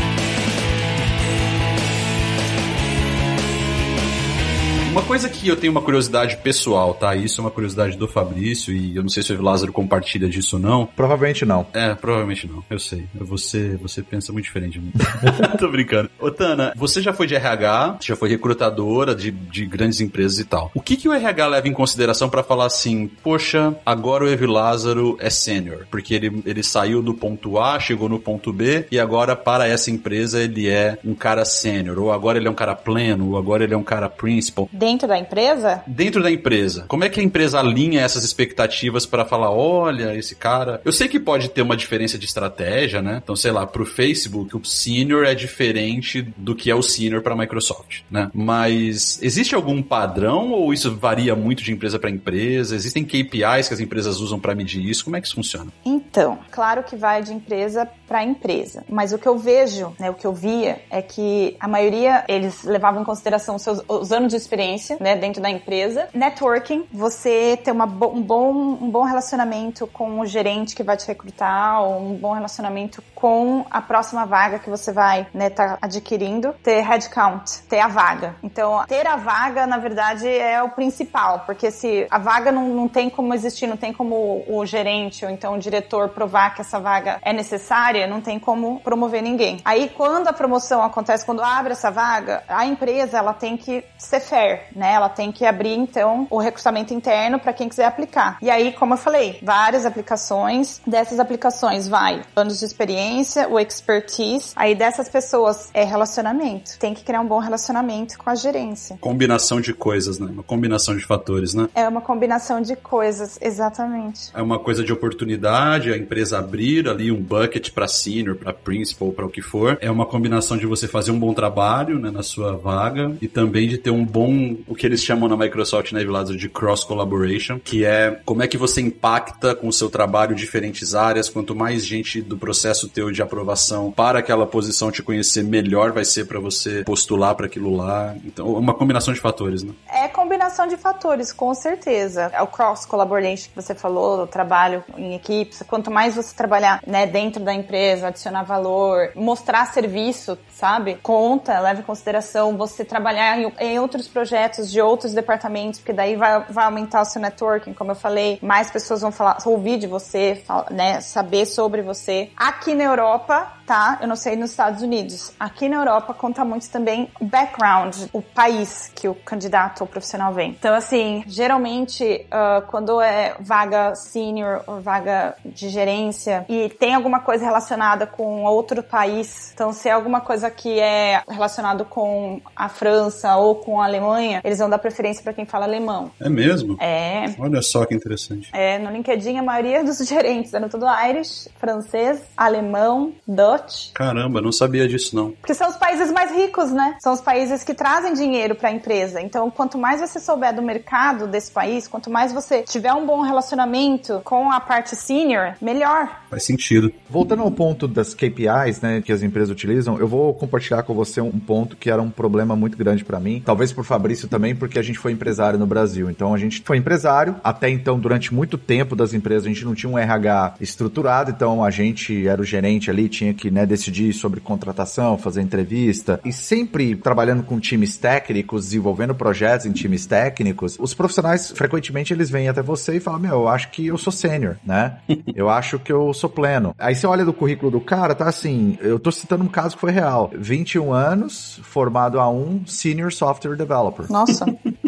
[4.97, 7.15] Uma coisa que eu tenho uma curiosidade pessoal, tá?
[7.15, 10.55] Isso é uma curiosidade do Fabrício e eu não sei se o Lázaro compartilha disso
[10.55, 10.87] ou não.
[10.87, 11.67] Provavelmente não.
[11.71, 12.63] É, provavelmente não.
[12.67, 13.05] Eu sei.
[13.13, 14.91] Você, você pensa muito diferente de mim.
[15.59, 16.09] Tô brincando.
[16.19, 20.45] Ô, Tana, você já foi de RH, já foi recrutadora de, de grandes empresas e
[20.45, 20.71] tal.
[20.73, 24.47] O que, que o RH leva em consideração pra falar assim, poxa, agora o Evi
[24.47, 25.85] Lázaro é sênior?
[25.91, 29.91] Porque ele, ele saiu do ponto A, chegou no ponto B e agora para essa
[29.91, 33.63] empresa ele é um cara sênior, ou agora ele é um cara pleno, ou agora
[33.63, 34.67] ele é um cara principal.
[34.87, 39.25] Dentro da empresa, Dentro da empresa, como é que a empresa alinha essas expectativas para
[39.25, 40.79] falar, olha, esse cara.
[40.85, 43.19] Eu sei que pode ter uma diferença de estratégia, né?
[43.21, 47.33] Então, sei lá, pro Facebook, o senior é diferente do que é o senior para
[47.33, 48.31] a Microsoft, né?
[48.33, 52.73] Mas existe algum padrão ou isso varia muito de empresa para empresa?
[52.73, 55.03] Existem KPIs que as empresas usam para medir isso?
[55.03, 55.69] Como é que isso funciona?
[55.83, 60.13] Então, claro que vai de empresa para empresa, mas o que eu vejo, né, o
[60.13, 64.31] que eu via é que a maioria eles levavam em consideração os seus os anos
[64.31, 66.07] de experiência gerência, né, dentro da empresa.
[66.13, 71.07] Networking, você ter uma, um, bom, um bom relacionamento com o gerente que vai te
[71.07, 76.53] recrutar, ou um bom relacionamento com a próxima vaga que você vai, né, tá adquirindo.
[76.63, 78.35] Ter headcount, ter a vaga.
[78.43, 82.87] Então, ter a vaga, na verdade, é o principal, porque se a vaga não, não
[82.87, 86.79] tem como existir, não tem como o gerente ou então o diretor provar que essa
[86.79, 89.59] vaga é necessária, não tem como promover ninguém.
[89.65, 94.19] Aí, quando a promoção acontece, quando abre essa vaga, a empresa ela tem que ser
[94.19, 94.93] fair, né?
[94.93, 98.37] Ela tem que abrir então o recrutamento interno para quem quiser aplicar.
[98.41, 100.81] E aí, como eu falei, várias aplicações.
[100.85, 104.53] Dessas aplicações vai anos de experiência, o expertise.
[104.55, 106.77] Aí dessas pessoas é relacionamento.
[106.79, 108.97] Tem que criar um bom relacionamento com a gerência.
[108.99, 110.27] Combinação de coisas, né?
[110.31, 111.67] Uma combinação de fatores, né?
[111.73, 114.31] É uma combinação de coisas, exatamente.
[114.33, 119.11] É uma coisa de oportunidade, a empresa abrir ali um bucket para senior, para principal,
[119.11, 119.77] para o que for.
[119.81, 123.67] É uma combinação de você fazer um bom trabalho né, na sua vaga e também
[123.67, 127.59] de ter um bom, o que eles chamam na Microsoft né, lado de cross collaboration,
[127.59, 131.29] que é como é que você impacta com o seu trabalho diferentes áreas.
[131.29, 136.05] Quanto mais gente do processo teu de aprovação para aquela posição te conhecer, melhor vai
[136.05, 138.15] ser para você postular para aquilo lá.
[138.25, 139.73] Então, uma combinação de fatores, né?
[139.91, 142.31] É combinação de fatores, com certeza.
[142.33, 145.63] É o cross collaboration que você falou, o trabalho em equipes.
[145.67, 150.97] Quanto mais você trabalhar né, dentro da empresa, adicionar valor, mostrar serviço, sabe?
[151.01, 154.36] Conta, leva em consideração você trabalhar em, em outros projetos
[154.71, 158.69] de outros departamentos, porque daí vai, vai aumentar o seu networking, como eu falei, mais
[158.69, 162.29] pessoas vão falar, ouvir de você, né, saber sobre você.
[162.35, 163.97] Aqui na Europa, tá?
[164.01, 165.33] Eu não sei nos Estados Unidos.
[165.39, 170.33] Aqui na Europa conta muito também o background, o país que o candidato ou profissional
[170.33, 170.51] vem.
[170.51, 177.19] Então, assim, geralmente, uh, quando é vaga senior ou vaga de gerência e tem alguma
[177.19, 182.69] coisa relacionada com outro país, então se é alguma coisa que é relacionado com a
[182.69, 186.11] França ou com a Alemanha, eles vão dar preferência para quem fala alemão.
[186.19, 186.77] É mesmo?
[186.81, 187.35] É.
[187.39, 188.49] Olha só que interessante.
[188.53, 193.91] É, no LinkedIn a maioria dos gerentes eram tudo Irish, francês, alemão, Dutch.
[193.93, 195.31] Caramba, não sabia disso não.
[195.31, 196.97] Porque são os países mais ricos, né?
[196.99, 199.21] São os países que trazem dinheiro para a empresa.
[199.21, 203.21] Então, quanto mais você souber do mercado desse país, quanto mais você tiver um bom
[203.21, 206.23] relacionamento com a parte senior, melhor.
[206.29, 206.91] Faz sentido.
[207.09, 211.21] Voltando ao ponto das KPIs, né, que as empresas utilizam, eu vou compartilhar com você
[211.21, 214.77] um ponto que era um problema muito grande para mim, talvez por Fabrício também, porque
[214.77, 216.09] a gente foi empresário no Brasil.
[216.09, 219.73] Então a gente foi empresário, até então durante muito tempo das empresas a gente não
[219.73, 224.13] tinha um RH estruturado, então a gente era o gerente ali, tinha que, né, decidir
[224.13, 230.77] sobre contratação, fazer entrevista e sempre trabalhando com times técnicos, desenvolvendo projetos em times técnicos.
[230.79, 234.11] Os profissionais frequentemente eles vêm até você e falam: "Meu, eu acho que eu sou
[234.11, 234.97] sênior, né?
[235.35, 236.75] Eu acho que eu sou pleno".
[236.77, 239.81] Aí você olha do currículo do cara, tá assim, eu tô citando um caso que
[239.81, 240.29] foi real.
[240.33, 244.11] 21 anos, formado a um senior software developer.
[244.11, 244.45] Nossa.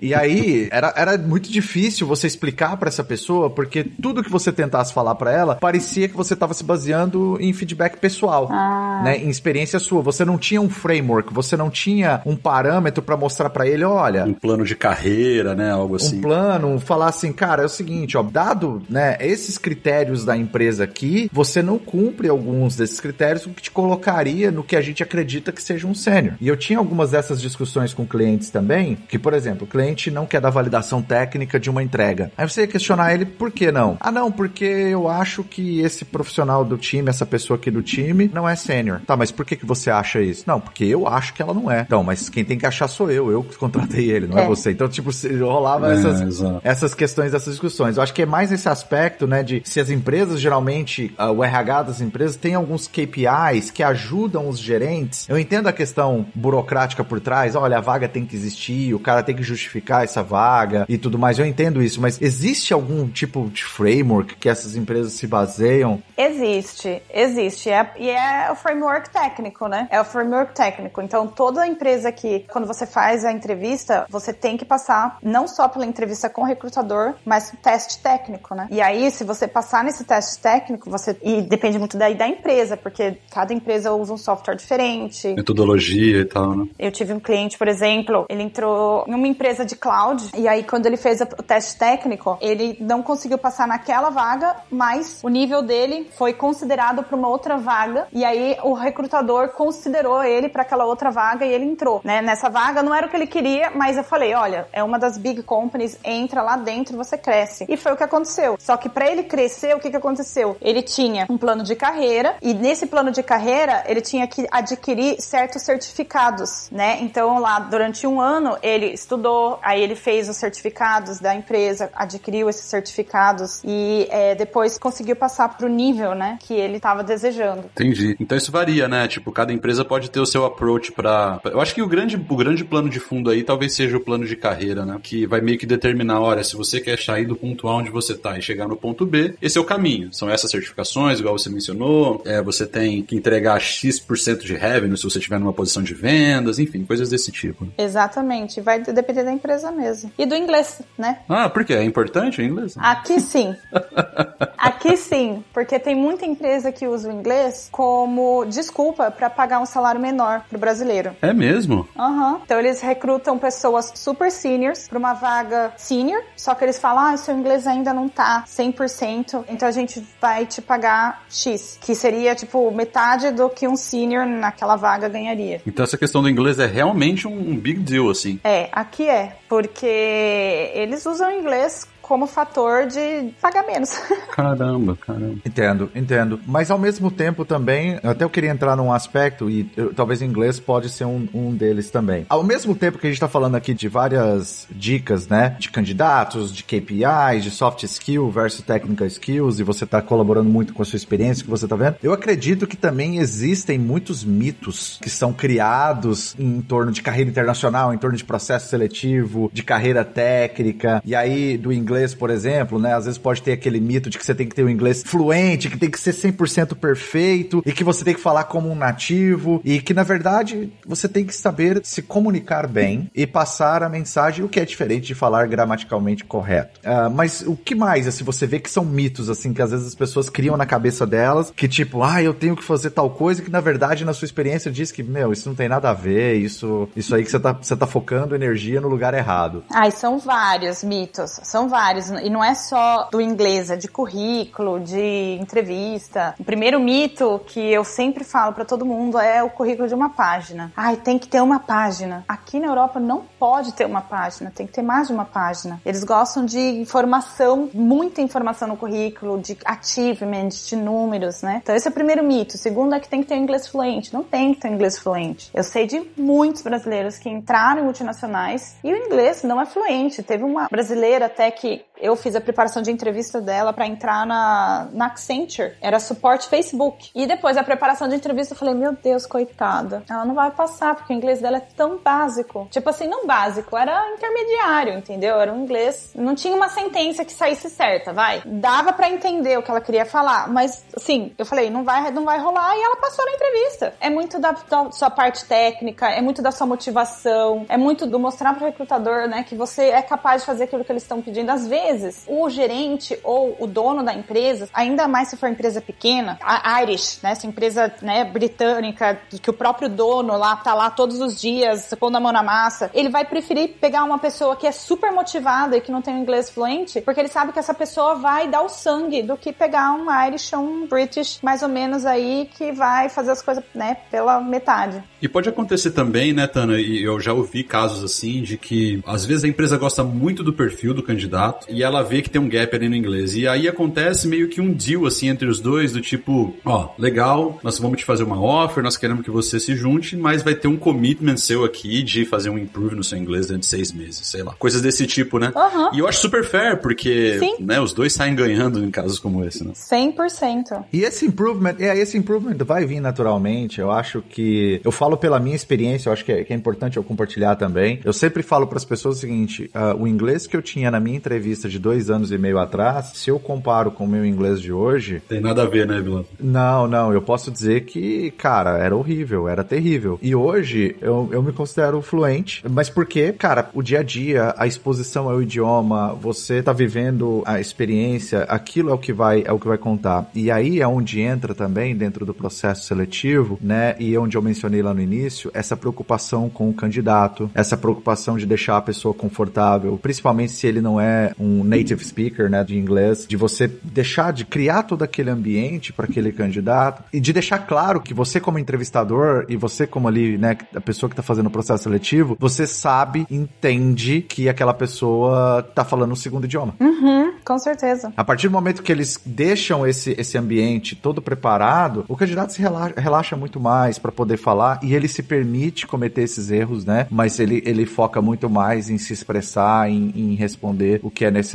[0.00, 4.52] E aí, era, era muito difícil você explicar para essa pessoa, porque tudo que você
[4.52, 9.02] tentasse falar para ela, parecia que você estava se baseando em feedback pessoal, Ah.
[9.04, 9.18] né?
[9.18, 10.02] Em experiência sua.
[10.02, 14.24] Você não tinha um framework, você não tinha um parâmetro para mostrar para ele, olha,
[14.24, 15.70] Um plano de carreira, né?
[15.70, 16.18] Algo assim.
[16.18, 20.84] um plano, falar assim, cara, é o seguinte, ó, dado, né, esses critérios da empresa
[20.84, 25.02] aqui, você não cumpre alguns desses critérios, o que te colocaria no que a gente
[25.02, 26.34] acredita que seja um sênior.
[26.40, 30.26] E eu tinha algumas dessas discussões com clientes também, que, por exemplo, o cliente não
[30.26, 32.30] quer dar validação técnica de uma entrega.
[32.36, 33.96] Aí você ia questionar ele, por que não?
[34.00, 38.30] Ah, não, porque eu acho que esse profissional do time, essa pessoa aqui do time,
[38.32, 39.00] não é sênior.
[39.06, 40.44] Tá, mas por que, que você acha isso?
[40.46, 41.82] Não, porque eu acho que ela não é.
[41.82, 44.46] Então, mas quem tem que achar sou eu, eu que contratei ele, não é, É.
[44.46, 44.70] você.
[44.70, 46.20] Então, tipo, se- rolava É, essas,
[46.64, 47.96] essas questões, essas discussões.
[47.96, 51.42] Eu acho que é mais esse aspecto, né, de se as empresas geralmente, ah, o
[51.44, 55.28] RH das empresas tem alguns KPIs que ajudam os gerentes.
[55.28, 59.22] Eu entendo a questão burocrática por trás, olha, a vaga tem que existir, o cara
[59.22, 61.38] tem que justificar essa vaga e tudo mais.
[61.38, 66.02] Eu entendo isso, mas existe algum tipo de framework que essas empresas se baseiam?
[66.16, 67.70] Existe, existe.
[67.70, 69.88] É- e é o framework técnico, né?
[69.90, 71.00] É o framework técnico.
[71.02, 75.68] Então, toda empresa que, quando você faz a entrevista, você tem que passar não só
[75.68, 78.68] pela entrevista com o recrutador, mas um teste técnico, né?
[78.70, 81.16] E aí, se você passar nesse teste técnico, você.
[81.22, 85.28] E depende muito daí da empresa, porque cada empresa usa um software diferente.
[85.34, 86.68] Metodologia e tal, né?
[86.78, 90.30] Eu tive um cliente, por exemplo, ele entrou em uma empresa de cloud.
[90.36, 95.20] E aí, quando ele fez o teste técnico, ele não conseguiu passar naquela vaga, mas
[95.22, 98.08] o nível dele foi considerado para uma outra vaga.
[98.12, 102.00] E aí, o recrutador considerou ele para aquela outra vaga e ele entrou.
[102.04, 102.20] Né?
[102.20, 105.16] Nessa vaga não era o que ele queria, mas eu falei: olha, é uma das
[105.16, 107.64] big companies, entra lá dentro você cresce.
[107.68, 108.56] E foi o que aconteceu.
[108.58, 110.56] Só que para ele crescer, o que, que aconteceu?
[110.60, 115.20] Ele tinha um plano de carreira e nesse plano de carreira ele tinha que adquirir
[115.20, 116.98] certos certificados, né?
[117.00, 122.48] Então lá durante um ano ele estudou, aí ele fez os certificados da empresa, adquiriu
[122.48, 127.64] esses certificados e é, depois conseguiu passar pro nível, né, que ele estava desejando.
[127.72, 128.16] Entendi.
[128.20, 129.06] Então isso varia, né?
[129.08, 131.40] Tipo, cada empresa pode ter o seu approach para.
[131.44, 134.24] Eu acho que o grande, o grande plano de fundo aí talvez seja o plano
[134.24, 134.98] de carreira, né?
[135.02, 138.14] Que vai meio que determinar, olha, se você quer sair do ponto A onde você
[138.14, 140.12] tá e chegar no ponto B, esse é o caminho.
[140.12, 142.22] São essas certificações, igual você mencionou.
[142.24, 146.58] É, você tem que entregar X% de revenue se você estiver numa posição de vendas,
[146.58, 147.68] enfim, coisas desse tipo.
[147.76, 148.60] Exatamente.
[148.60, 150.10] Vai depender da empresa mesmo.
[150.18, 151.18] E do inglês, né?
[151.28, 151.74] Ah, por quê?
[151.74, 152.74] É importante o inglês?
[152.78, 153.54] Aqui sim.
[154.58, 159.66] Aqui sim, porque tem muita empresa que usa o inglês como desculpa para pagar um
[159.66, 161.16] salário menor pro brasileiro.
[161.22, 161.88] É mesmo?
[161.96, 162.32] Aham.
[162.32, 162.40] Uhum.
[162.44, 167.16] Então eles recrutam pessoas super seniors para uma vaga senior, só que eles falam: "Ah,
[167.16, 172.34] seu inglês ainda não tá 100%, então a gente vai te pagar X", que seria
[172.34, 175.62] tipo metade do que um senior naquela vaga ganharia.
[175.66, 178.40] Então essa questão do inglês é realmente um big deal assim.
[178.44, 183.90] É, aqui é, porque eles usam inglês como fator de pagar menos.
[184.34, 185.38] Caramba, caramba.
[185.44, 186.40] Entendo, entendo.
[186.46, 190.60] Mas ao mesmo tempo também, até eu queria entrar num aspecto, e eu, talvez inglês
[190.60, 192.24] pode ser um, um deles também.
[192.28, 195.56] Ao mesmo tempo que a gente tá falando aqui de várias dicas, né?
[195.58, 200.72] De candidatos, de KPIs, de soft skill versus technical skills, e você tá colaborando muito
[200.72, 204.98] com a sua experiência que você tá vendo, eu acredito que também existem muitos mitos
[205.02, 210.04] que são criados em torno de carreira internacional, em torno de processo seletivo, de carreira
[210.04, 212.94] técnica, e aí do inglês inglês, por exemplo, né?
[212.94, 215.02] Às vezes pode ter aquele mito de que você tem que ter o um inglês
[215.04, 218.74] fluente, que tem que ser 100% perfeito e que você tem que falar como um
[218.74, 223.88] nativo e que na verdade você tem que saber se comunicar bem e passar a
[223.88, 226.80] mensagem, o que é diferente de falar gramaticalmente correto.
[226.80, 229.88] Uh, mas o que mais, assim, você vê que são mitos, assim, que às vezes
[229.88, 233.42] as pessoas criam na cabeça delas, que tipo, ah, eu tenho que fazer tal coisa,
[233.42, 236.34] que na verdade na sua experiência diz que, meu, isso não tem nada a ver,
[236.34, 239.64] isso, isso aí que você tá, você tá focando energia no lugar errado.
[239.70, 241.87] Ai, são vários mitos, são vários
[242.22, 246.34] e não é só do inglês, é de currículo, de entrevista.
[246.38, 250.10] O primeiro mito que eu sempre falo para todo mundo é o currículo de uma
[250.10, 250.72] página.
[250.76, 252.24] Ai, tem que ter uma página.
[252.28, 255.80] Aqui na Europa não pode ter uma página, tem que ter mais de uma página.
[255.84, 261.60] Eles gostam de informação, muita informação no currículo, de achievement, de números, né?
[261.62, 262.56] Então esse é o primeiro mito.
[262.56, 264.12] O segundo é que tem que ter inglês fluente.
[264.12, 265.50] Não tem que ter inglês fluente.
[265.54, 270.22] Eu sei de muitos brasileiros que entraram em multinacionais e o inglês não é fluente.
[270.22, 271.87] Teve uma brasileira até que right?
[272.00, 275.74] Eu fiz a preparação de entrevista dela para entrar na, na Accenture.
[275.80, 277.10] Era suporte Facebook.
[277.14, 280.02] E depois a preparação de entrevista eu falei, meu Deus, coitada.
[280.08, 282.68] Ela não vai passar, porque o inglês dela é tão básico.
[282.70, 285.40] Tipo assim, não básico, era intermediário, entendeu?
[285.40, 286.12] Era um inglês.
[286.14, 288.42] Não tinha uma sentença que saísse certa, vai.
[288.44, 292.24] Dava para entender o que ela queria falar, mas assim, eu falei, não vai, não
[292.24, 293.94] vai rolar e ela passou na entrevista.
[294.00, 298.18] É muito da, da sua parte técnica, é muito da sua motivação, é muito do
[298.18, 301.50] mostrar pro recrutador, né, que você é capaz de fazer aquilo que eles estão pedindo.
[301.50, 301.87] Às vezes,
[302.26, 307.20] o gerente ou o dono da empresa, ainda mais se for empresa pequena, a Irish,
[307.22, 311.94] né, essa empresa né, britânica, que o próprio dono lá tá lá todos os dias,
[311.98, 315.76] pondo a mão na massa, ele vai preferir pegar uma pessoa que é super motivada
[315.76, 318.62] e que não tem um inglês fluente, porque ele sabe que essa pessoa vai dar
[318.62, 322.72] o sangue do que pegar um Irish ou um British, mais ou menos aí, que
[322.72, 325.02] vai fazer as coisas, né, pela metade.
[325.20, 329.24] E pode acontecer também, né, Tana, e eu já ouvi casos assim, de que às
[329.24, 332.48] vezes a empresa gosta muito do perfil do candidato, e ela vê que tem um
[332.48, 333.36] gap ali no inglês.
[333.36, 337.60] E aí acontece meio que um deal assim entre os dois, do tipo, ó, legal,
[337.62, 340.66] nós vamos te fazer uma offer, nós queremos que você se junte, mas vai ter
[340.66, 344.26] um commitment seu aqui de fazer um improve no seu inglês dentro de seis meses,
[344.26, 344.54] sei lá.
[344.58, 345.52] Coisas desse tipo, né?
[345.54, 345.94] Uhum.
[345.94, 349.64] E eu acho super fair, porque né, os dois saem ganhando em casos como esse,
[349.64, 349.72] né?
[349.72, 350.84] 100%.
[350.92, 353.80] E esse improvement, é, esse improvement vai vir naturalmente.
[353.80, 354.80] Eu acho que.
[354.84, 358.00] Eu falo pela minha experiência, eu acho que é, que é importante eu compartilhar também.
[358.04, 360.98] Eu sempre falo para as pessoas o seguinte: uh, o inglês que eu tinha na
[360.98, 364.24] minha entrevista entrevista de dois anos e meio atrás, se eu comparo com o meu
[364.24, 365.22] inglês de hoje.
[365.28, 366.24] Tem nada a ver, né, Vilão?
[366.40, 370.18] Não, não, eu posso dizer que, cara, era horrível, era terrível.
[370.22, 374.66] E hoje eu, eu me considero fluente, mas porque, cara, o dia a dia, a
[374.66, 379.58] exposição ao idioma, você tá vivendo a experiência, aquilo é o que vai, é o
[379.58, 380.30] que vai contar.
[380.34, 384.82] E aí é onde entra também, dentro do processo seletivo, né, e onde eu mencionei
[384.82, 389.98] lá no início, essa preocupação com o candidato, essa preocupação de deixar a pessoa confortável,
[390.00, 394.44] principalmente se ele não é um native speaker, né, de inglês, de você deixar de
[394.44, 399.46] criar todo aquele ambiente para aquele candidato e de deixar claro que você como entrevistador
[399.48, 403.26] e você como ali, né, a pessoa que tá fazendo o processo seletivo, você sabe,
[403.30, 406.74] entende que aquela pessoa tá falando um segundo idioma.
[406.80, 408.12] Uhum, com certeza.
[408.16, 412.60] A partir do momento que eles deixam esse, esse ambiente todo preparado, o candidato se
[412.60, 417.06] relaxa, relaxa muito mais para poder falar e ele se permite cometer esses erros, né?
[417.10, 421.30] Mas ele, ele foca muito mais em se expressar, em, em responder o que é
[421.30, 421.47] necessário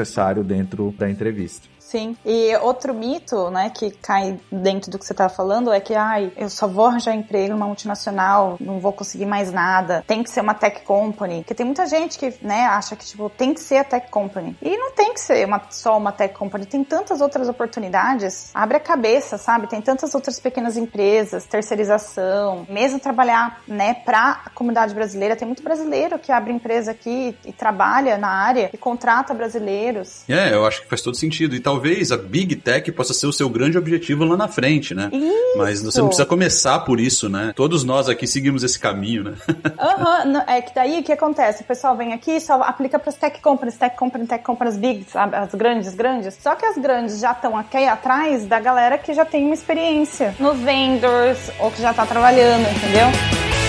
[0.43, 1.72] dentro da entrevista.
[1.93, 2.17] Sim.
[2.25, 6.31] E outro mito, né, que cai dentro do que você estava falando é que, ai,
[6.35, 10.41] eu só vou arranjar emprego numa multinacional, não vou conseguir mais nada, tem que ser
[10.41, 11.41] uma tech company.
[11.41, 14.57] Porque tem muita gente que, né, acha que, tipo, tem que ser a tech company.
[14.59, 18.49] E não tem que ser uma, só uma tech company, tem tantas outras oportunidades.
[18.55, 19.67] Abre a cabeça, sabe?
[19.67, 25.35] Tem tantas outras pequenas empresas, terceirização, mesmo trabalhar, né, pra comunidade brasileira.
[25.35, 30.23] Tem muito brasileiro que abre empresa aqui e trabalha na área e contrata brasileiros.
[30.27, 31.55] É, eu acho que faz todo sentido.
[31.55, 34.95] E talvez talvez a Big Tech possa ser o seu grande objetivo lá na frente,
[34.95, 35.09] né?
[35.11, 35.57] Isso.
[35.57, 37.51] Mas você não precisa começar por isso, né?
[37.53, 39.33] Todos nós aqui seguimos esse caminho, né?
[39.77, 40.41] Aham, uhum.
[40.47, 41.61] é que daí o que acontece?
[41.63, 45.05] O pessoal vem aqui só aplica para as tech companies, tech companies, tech companies big,
[45.09, 45.35] sabe?
[45.35, 46.37] as grandes, grandes.
[46.41, 50.33] Só que as grandes já estão aqui atrás da galera que já tem uma experiência
[50.39, 53.62] nos vendors ou que já está trabalhando, entendeu?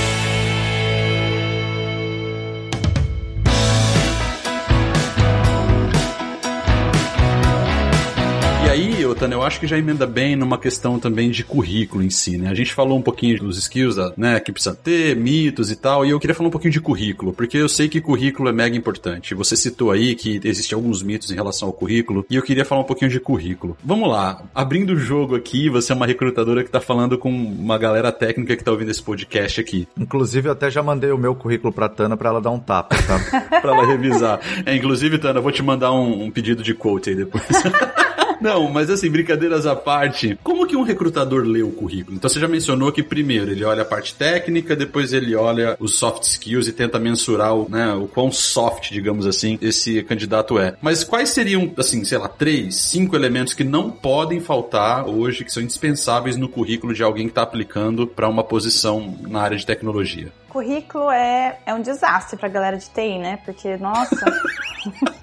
[9.14, 12.36] Aí, Otana, eu acho que já emenda bem numa questão também de currículo em si,
[12.36, 12.50] né?
[12.50, 16.10] A gente falou um pouquinho dos skills, né, que precisa ter, mitos e tal, e
[16.10, 19.34] eu queria falar um pouquinho de currículo, porque eu sei que currículo é mega importante.
[19.34, 22.80] Você citou aí que existem alguns mitos em relação ao currículo, e eu queria falar
[22.80, 23.76] um pouquinho de currículo.
[23.84, 27.78] Vamos lá, abrindo o jogo aqui, você é uma recrutadora que tá falando com uma
[27.78, 29.86] galera técnica que tá ouvindo esse podcast aqui.
[29.96, 32.96] Inclusive, eu até já mandei o meu currículo pra Tana pra ela dar um tapa,
[32.96, 33.40] tá?
[33.60, 34.40] pra ela revisar.
[34.66, 37.44] É, inclusive, Tana, eu vou te mandar um, um pedido de quote aí depois.
[38.44, 42.14] Não, mas assim, brincadeiras à parte, como que um recrutador lê o currículo?
[42.14, 45.94] Então você já mencionou que primeiro ele olha a parte técnica, depois ele olha os
[45.94, 50.76] soft skills e tenta mensurar o, né, o quão soft, digamos assim, esse candidato é.
[50.82, 55.50] Mas quais seriam, assim, sei lá, três, cinco elementos que não podem faltar hoje, que
[55.50, 59.64] são indispensáveis no currículo de alguém que está aplicando para uma posição na área de
[59.64, 60.30] tecnologia?
[60.54, 63.38] currículo é, é um desastre pra galera de TI, né?
[63.44, 64.24] Porque, nossa.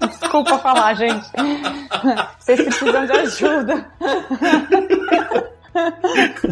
[0.08, 1.30] Desculpa falar, gente.
[2.38, 3.86] Vocês precisam de ajuda.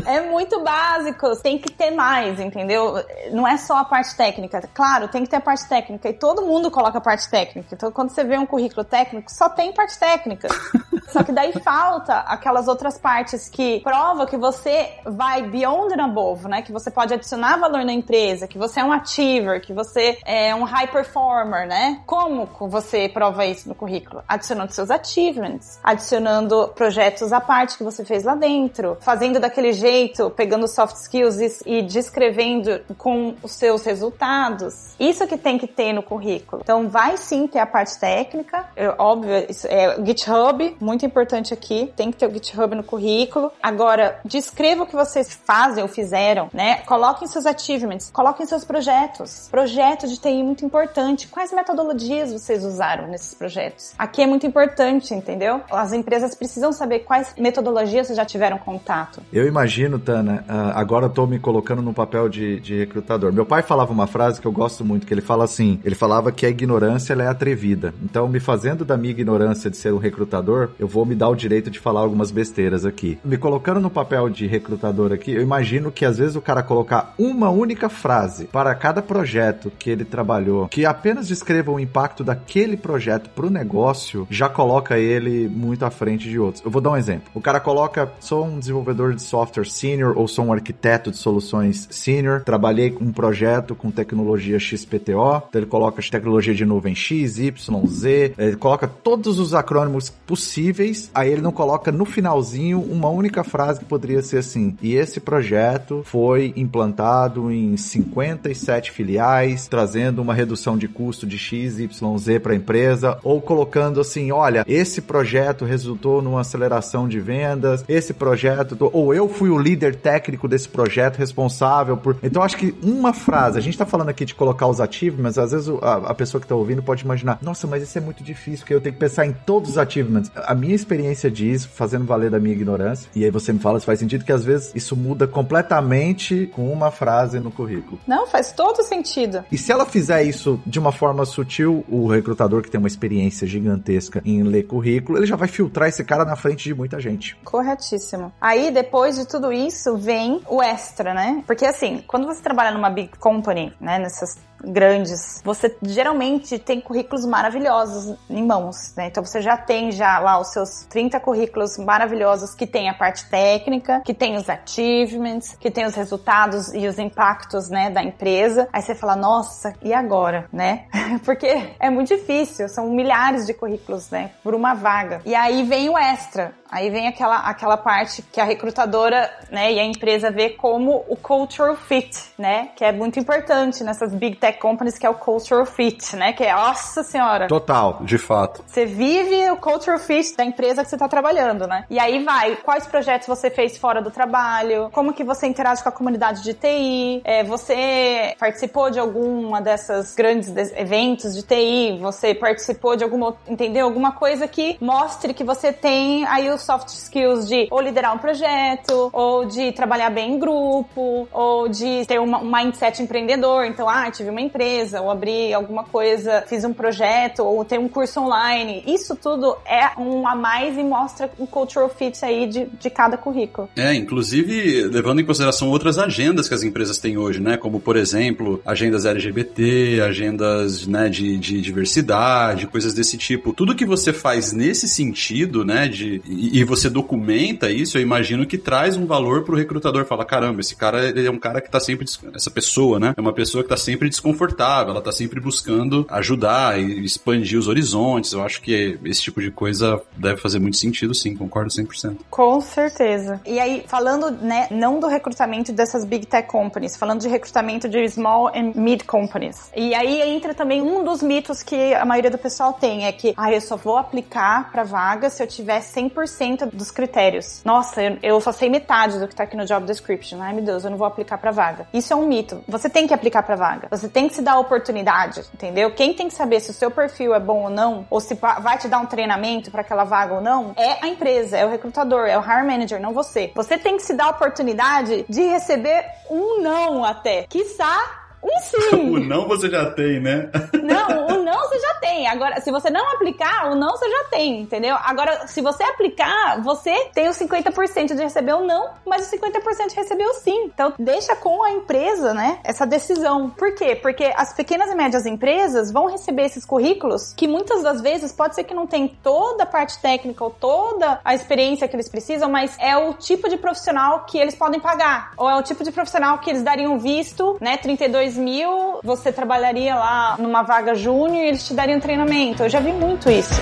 [0.06, 2.94] é muito básico, tem que ter mais, entendeu?
[3.32, 4.68] Não é só a parte técnica.
[4.72, 7.74] Claro, tem que ter a parte técnica e todo mundo coloca a parte técnica.
[7.74, 10.48] Então, quando você vê um currículo técnico, só tem parte técnica.
[11.12, 16.48] Só que daí falta aquelas outras partes que prova que você vai beyond and above,
[16.48, 16.62] né?
[16.62, 20.54] Que você pode adicionar valor na empresa, que você é um achiever, que você é
[20.54, 22.00] um high performer, né?
[22.06, 24.22] Como você prova isso no currículo?
[24.28, 30.30] Adicionando seus achievements, adicionando projetos à parte que você fez lá dentro, fazendo daquele jeito,
[30.30, 34.94] pegando soft skills e, e descrevendo com os seus resultados.
[35.00, 36.62] Isso que tem que ter no currículo.
[36.62, 41.92] Então, vai sim ter a parte técnica, é, óbvio, isso é GitHub, muito importante aqui,
[41.96, 43.50] tem que ter o GitHub no currículo.
[43.61, 46.76] Agora, descreva o que vocês fazem ou fizeram, né?
[46.86, 49.48] Coloquem seus achievements, coloquem seus projetos.
[49.50, 51.26] Projeto de TI muito importante.
[51.26, 53.92] Quais metodologias vocês usaram nesses projetos?
[53.98, 55.61] Aqui é muito importante, entendeu?
[55.68, 58.99] As empresas precisam saber quais metodologias vocês já tiveram contato
[59.32, 63.32] eu imagino, Tana, ah, agora eu tô me colocando no papel de, de recrutador.
[63.32, 66.32] Meu pai falava uma frase que eu gosto muito, que ele fala assim, ele falava
[66.32, 67.94] que a ignorância é atrevida.
[68.03, 71.34] Então, me fazendo da minha ignorância de ser um recrutador, eu vou me dar o
[71.34, 73.18] direito de falar algumas besteiras aqui.
[73.24, 77.14] Me colocando no papel de recrutador aqui, eu imagino que às vezes o cara colocar
[77.18, 82.76] uma única frase para cada projeto que ele trabalhou, que apenas descreva o impacto daquele
[82.76, 86.64] projeto pro negócio, já coloca ele muito à frente de outros.
[86.64, 87.30] Eu vou dar um exemplo.
[87.34, 91.16] O cara coloca, sou um desenvolvedor desenvolvedor de software senior ou sou um arquiteto de
[91.16, 92.43] soluções senior.
[92.45, 95.43] Trabalhei com um projeto com tecnologia XPTO.
[95.49, 98.34] Então ele coloca tecnologia de nuvem X, Y, Z.
[98.36, 101.11] Ele coloca todos os acrônimos possíveis.
[101.14, 104.76] Aí ele não coloca no finalzinho uma única frase que poderia ser assim.
[104.82, 111.78] E esse projeto foi implantado em 57 filiais, trazendo uma redução de custo de X,
[111.78, 113.18] Y, Z para a empresa.
[113.22, 117.84] Ou colocando assim, olha, esse projeto resultou numa aceleração de vendas.
[117.88, 122.16] Esse projeto, ou eu fui o líder técnico desse projeto responsável por.
[122.22, 125.52] Então acho que uma frase, a gente tá falando aqui de colocar os achievements, às
[125.52, 128.60] vezes a, a pessoa que tá ouvindo pode imaginar, nossa, mas isso é muito difícil,
[128.60, 130.30] porque eu tenho que pensar em todos os achievements.
[130.34, 133.86] A minha experiência diz, fazendo valer da minha ignorância, e aí você me fala se
[133.86, 137.98] faz sentido, que às vezes isso muda completamente com uma frase no currículo.
[138.06, 139.44] Não, faz todo sentido.
[139.50, 143.46] E se ela fizer isso de uma forma sutil, o recrutador que tem uma experiência
[143.46, 147.36] gigantesca em ler currículo, ele já vai filtrar esse cara na frente de muita gente.
[147.44, 148.32] Corretíssimo.
[148.40, 151.42] Aí, depois de tudo isso, vem o extra, né?
[151.46, 157.24] Porque assim, quando você trabalha numa big company, né, nessas grandes, você geralmente tem currículos
[157.24, 159.06] maravilhosos em mãos, né?
[159.06, 163.28] Então você já tem já lá os seus 30 currículos maravilhosos que tem a parte
[163.28, 168.68] técnica, que tem os achievements, que tem os resultados e os impactos, né, da empresa.
[168.72, 170.86] Aí você fala, nossa, e agora, né?
[171.24, 175.20] Porque é muito difícil, são milhares de currículos, né, por uma vaga.
[175.24, 179.80] E aí vem o extra, Aí vem aquela, aquela parte que a recrutadora, né, e
[179.80, 184.49] a empresa vê como o cultural fit, né, que é muito importante nessas big tech
[184.53, 187.46] companies, que é o cultural fit, né, que é, nossa senhora.
[187.46, 187.98] Total.
[188.03, 188.62] De fato.
[188.66, 191.84] Você vive o cultural fit da empresa que você está trabalhando, né?
[191.90, 195.88] E aí vai, quais projetos você fez fora do trabalho, como que você interage com
[195.88, 202.34] a comunidade de TI, é, você participou de alguma dessas grandes eventos de TI, você
[202.34, 203.86] participou de alguma, entendeu?
[203.86, 208.18] Alguma coisa que mostre que você tem aí os soft skills de ou liderar um
[208.18, 213.64] projeto, ou de trabalhar bem em grupo, ou de ter uma, um mindset empreendedor.
[213.64, 217.88] Então, ah, tive uma empresa, ou abri alguma coisa, fiz um projeto, ou ter um
[217.88, 218.82] curso online.
[218.86, 223.16] Isso tudo é um a mais e mostra o cultural fit aí de, de cada
[223.16, 223.68] currículo.
[223.76, 227.57] É, inclusive levando em consideração outras agendas que as empresas têm hoje, né?
[227.57, 233.53] Como, por exemplo, agendas LGBT, agendas né, de, de diversidade, coisas desse tipo.
[233.53, 238.59] Tudo que você faz nesse sentido, né, de, e, você documenta isso, eu imagino que
[238.59, 240.05] traz um valor pro recrutador.
[240.05, 242.07] Fala, caramba, esse cara é um cara que tá sempre.
[242.34, 243.14] Essa pessoa, né?
[243.16, 247.68] É uma pessoa que tá sempre desconfortável, ela tá sempre buscando ajudar e expandir os
[247.68, 248.32] horizontes.
[248.32, 252.18] Eu acho que esse tipo de coisa deve fazer muito sentido, sim, concordo 100%.
[252.30, 253.40] Com certeza.
[253.46, 258.08] E aí, falando, né, não do recrutamento dessas big tech companies, falando de recrutamento de
[258.08, 259.70] small and mid companies.
[259.76, 263.34] E aí entra também um dos mitos que a maioria do pessoal tem, é que,
[263.36, 267.62] ah, eu só vou aplicar pra vaga se eu tiver 100% 100% dos critérios.
[267.64, 270.40] Nossa, eu, só sei metade do que tá aqui no job description.
[270.40, 271.86] Ai, meu Deus, eu não vou aplicar pra vaga.
[271.92, 272.62] Isso é um mito.
[272.68, 273.88] Você tem que aplicar pra vaga.
[273.90, 275.90] Você tem que se dar a oportunidade, entendeu?
[275.92, 278.78] Quem tem que saber se o seu perfil é bom ou não, ou se vai
[278.78, 282.26] te dar um treinamento para aquela vaga ou não, é a empresa, é o recrutador,
[282.26, 283.52] é o hire manager, não você.
[283.54, 287.44] Você tem que se dar a oportunidade de receber um não até.
[287.48, 289.10] Quiçá um sim.
[289.10, 290.50] o não você já tem, né?
[290.82, 292.28] Não, o não você já tem.
[292.28, 294.96] Agora, se você não aplicar, o não você já tem, entendeu?
[295.03, 299.88] Agora, se você aplicar, você tem o 50% de receber o não, mas o 50%
[299.88, 300.64] de receber o sim.
[300.64, 303.51] Então, deixa com a empresa, né, essa decisão.
[303.51, 303.96] Por quê?
[303.96, 308.55] Porque as pequenas e médias empresas vão receber esses currículos que muitas das vezes pode
[308.55, 312.48] ser que não tem toda a parte técnica ou toda a experiência que eles precisam,
[312.48, 315.32] mas é o tipo de profissional que eles podem pagar.
[315.36, 319.94] Ou é o tipo de profissional que eles dariam visto, né, 32 mil, você trabalharia
[319.94, 322.62] lá numa vaga júnior eles te dariam treinamento.
[322.62, 323.55] Eu já vi muito isso.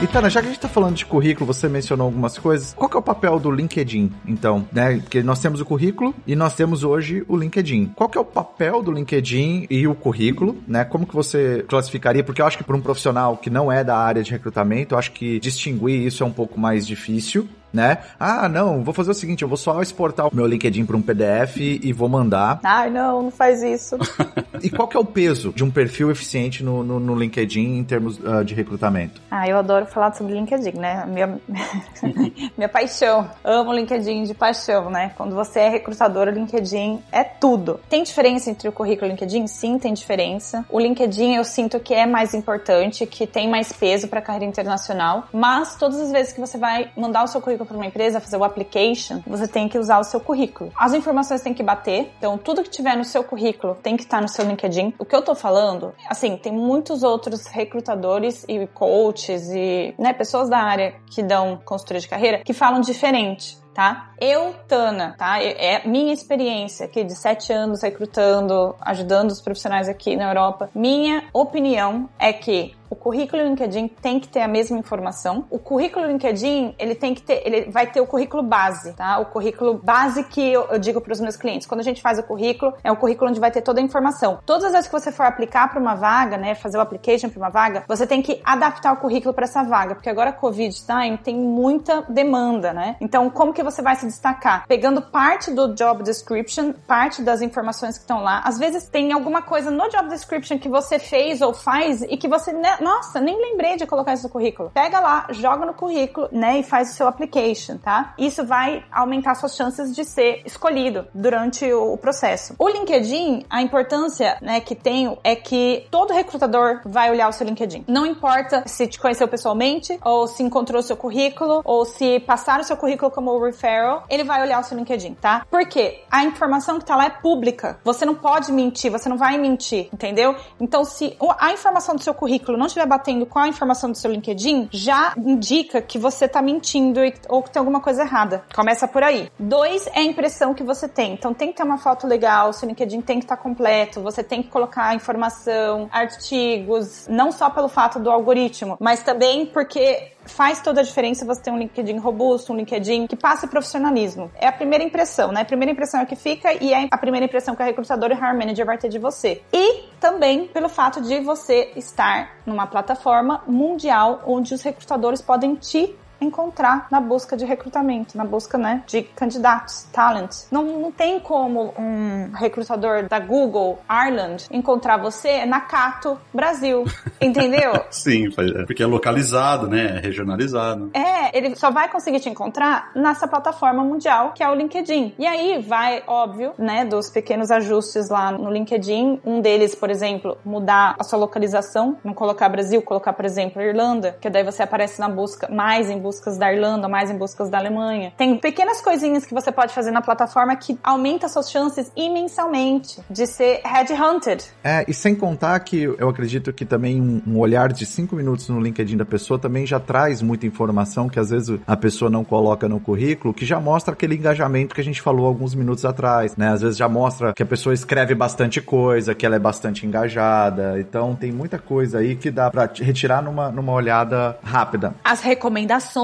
[0.00, 2.72] E Tana, já que a gente tá falando de currículo, você mencionou algumas coisas.
[2.72, 4.64] Qual que é o papel do LinkedIn, então?
[4.70, 4.98] Né?
[4.98, 7.86] Porque nós temos o currículo e nós temos hoje o LinkedIn.
[7.96, 10.84] Qual que é o papel do LinkedIn e o currículo, né?
[10.84, 12.22] Como que você classificaria?
[12.22, 14.98] Porque eu acho que para um profissional que não é da área de recrutamento, eu
[15.00, 17.98] acho que distinguir isso é um pouco mais difícil né?
[18.18, 21.02] Ah, não, vou fazer o seguinte, eu vou só exportar o meu LinkedIn para um
[21.02, 22.60] PDF e vou mandar.
[22.62, 23.96] Ai, não, não faz isso.
[24.62, 27.84] e qual que é o peso de um perfil eficiente no, no, no LinkedIn em
[27.84, 29.20] termos uh, de recrutamento?
[29.30, 31.04] Ah, eu adoro falar sobre LinkedIn, né?
[31.06, 31.38] Minha,
[32.56, 33.28] minha paixão.
[33.44, 35.12] Amo LinkedIn de paixão, né?
[35.16, 37.80] Quando você é recrutador, o LinkedIn é tudo.
[37.88, 39.46] Tem diferença entre o currículo e o LinkedIn?
[39.46, 40.64] Sim, tem diferença.
[40.68, 44.46] O LinkedIn eu sinto que é mais importante, que tem mais peso para a carreira
[44.46, 47.86] internacional, mas todas as vezes que você vai mandar o seu currículo currículo para uma
[47.86, 50.72] empresa, fazer o application, você tem que usar o seu currículo.
[50.76, 54.20] As informações têm que bater, então tudo que tiver no seu currículo tem que estar
[54.20, 54.94] no seu LinkedIn.
[54.98, 60.48] O que eu tô falando, assim, tem muitos outros recrutadores e coaches e, né, pessoas
[60.48, 64.10] da área que dão consultoria de carreira que falam diferente tá?
[64.20, 65.40] Eu, Tana, tá?
[65.40, 70.68] É minha experiência aqui de sete anos recrutando, ajudando os profissionais aqui na Europa.
[70.74, 75.46] Minha opinião é que o currículo LinkedIn tem que ter a mesma informação.
[75.50, 79.18] O currículo LinkedIn, ele tem que ter, ele vai ter o currículo base, tá?
[79.18, 81.66] O currículo base que eu, eu digo para os meus clientes.
[81.66, 84.38] Quando a gente faz o currículo, é o currículo onde vai ter toda a informação.
[84.44, 87.38] Todas as vezes que você for aplicar para uma vaga, né, fazer o application para
[87.38, 91.18] uma vaga, você tem que adaptar o currículo para essa vaga, porque agora Covid time
[91.18, 92.96] tem muita demanda, né?
[93.00, 94.66] Então, como que você vai se destacar?
[94.66, 98.40] Pegando parte do job description, parte das informações que estão lá.
[98.44, 102.28] Às vezes tem alguma coisa no job description que você fez ou faz e que
[102.28, 104.70] você né, nossa, nem lembrei de colocar isso no currículo.
[104.72, 108.14] Pega lá, joga no currículo, né, e faz o seu application, tá?
[108.18, 112.54] Isso vai aumentar suas chances de ser escolhido durante o, processo.
[112.58, 117.46] O LinkedIn, a importância, né, que tem é que todo recrutador vai olhar o seu
[117.46, 117.84] LinkedIn.
[117.88, 122.62] Não importa se te conheceu pessoalmente, ou se encontrou o seu currículo, ou se passaram
[122.62, 125.44] o seu currículo como referral, ele vai olhar o seu LinkedIn, tá?
[125.50, 127.78] Porque a informação que tá lá é pública.
[127.84, 130.36] Você não pode mentir, você não vai mentir, entendeu?
[130.60, 134.10] Então, se a informação do seu currículo não estiver batendo com a informação do seu
[134.10, 138.44] LinkedIn, já indica que você está mentindo ou que tem alguma coisa errada.
[138.54, 139.30] Começa por aí.
[139.38, 141.12] Dois é a impressão que você tem.
[141.14, 144.22] Então tem que ter uma foto legal, seu LinkedIn tem que estar tá completo, você
[144.22, 150.60] tem que colocar informação, artigos, não só pelo fato do algoritmo, mas também porque faz
[150.60, 154.30] toda a diferença você ter um LinkedIn robusto, um LinkedIn que passe profissionalismo.
[154.36, 155.40] É a primeira impressão, né?
[155.40, 158.16] A primeira impressão é que fica e é a primeira impressão que a recrutadora e
[158.16, 159.42] o Hire Manager vai ter de você.
[159.52, 165.96] E também pelo fato de você estar numa plataforma mundial onde os recrutadores podem te
[166.20, 170.44] encontrar na busca de recrutamento, na busca né, de candidatos, talent.
[170.50, 176.84] Não, não tem como um recrutador da Google Ireland encontrar você na Cato Brasil,
[177.20, 177.72] entendeu?
[177.90, 179.96] Sim, é, porque é localizado, né?
[179.96, 180.90] É regionalizado.
[180.94, 185.14] É, ele só vai conseguir te encontrar nessa plataforma mundial que é o LinkedIn.
[185.18, 189.20] E aí vai, óbvio, né, dos pequenos ajustes lá no LinkedIn.
[189.24, 194.16] Um deles, por exemplo, mudar a sua localização, não colocar Brasil, colocar, por exemplo, Irlanda,
[194.20, 197.58] que daí você aparece na busca mais em buscas da Irlanda, mais em buscas da
[197.58, 198.14] Alemanha.
[198.16, 203.26] Tem pequenas coisinhas que você pode fazer na plataforma que aumenta suas chances imensamente de
[203.26, 204.42] ser headhunted.
[204.64, 208.48] É, e sem contar que eu acredito que também um, um olhar de cinco minutos
[208.48, 212.24] no LinkedIn da pessoa também já traz muita informação que às vezes a pessoa não
[212.24, 216.36] coloca no currículo, que já mostra aquele engajamento que a gente falou alguns minutos atrás,
[216.38, 216.48] né?
[216.48, 220.80] Às vezes já mostra que a pessoa escreve bastante coisa, que ela é bastante engajada.
[220.80, 224.94] Então tem muita coisa aí que dá para retirar numa, numa olhada rápida.
[225.04, 225.97] As recomendações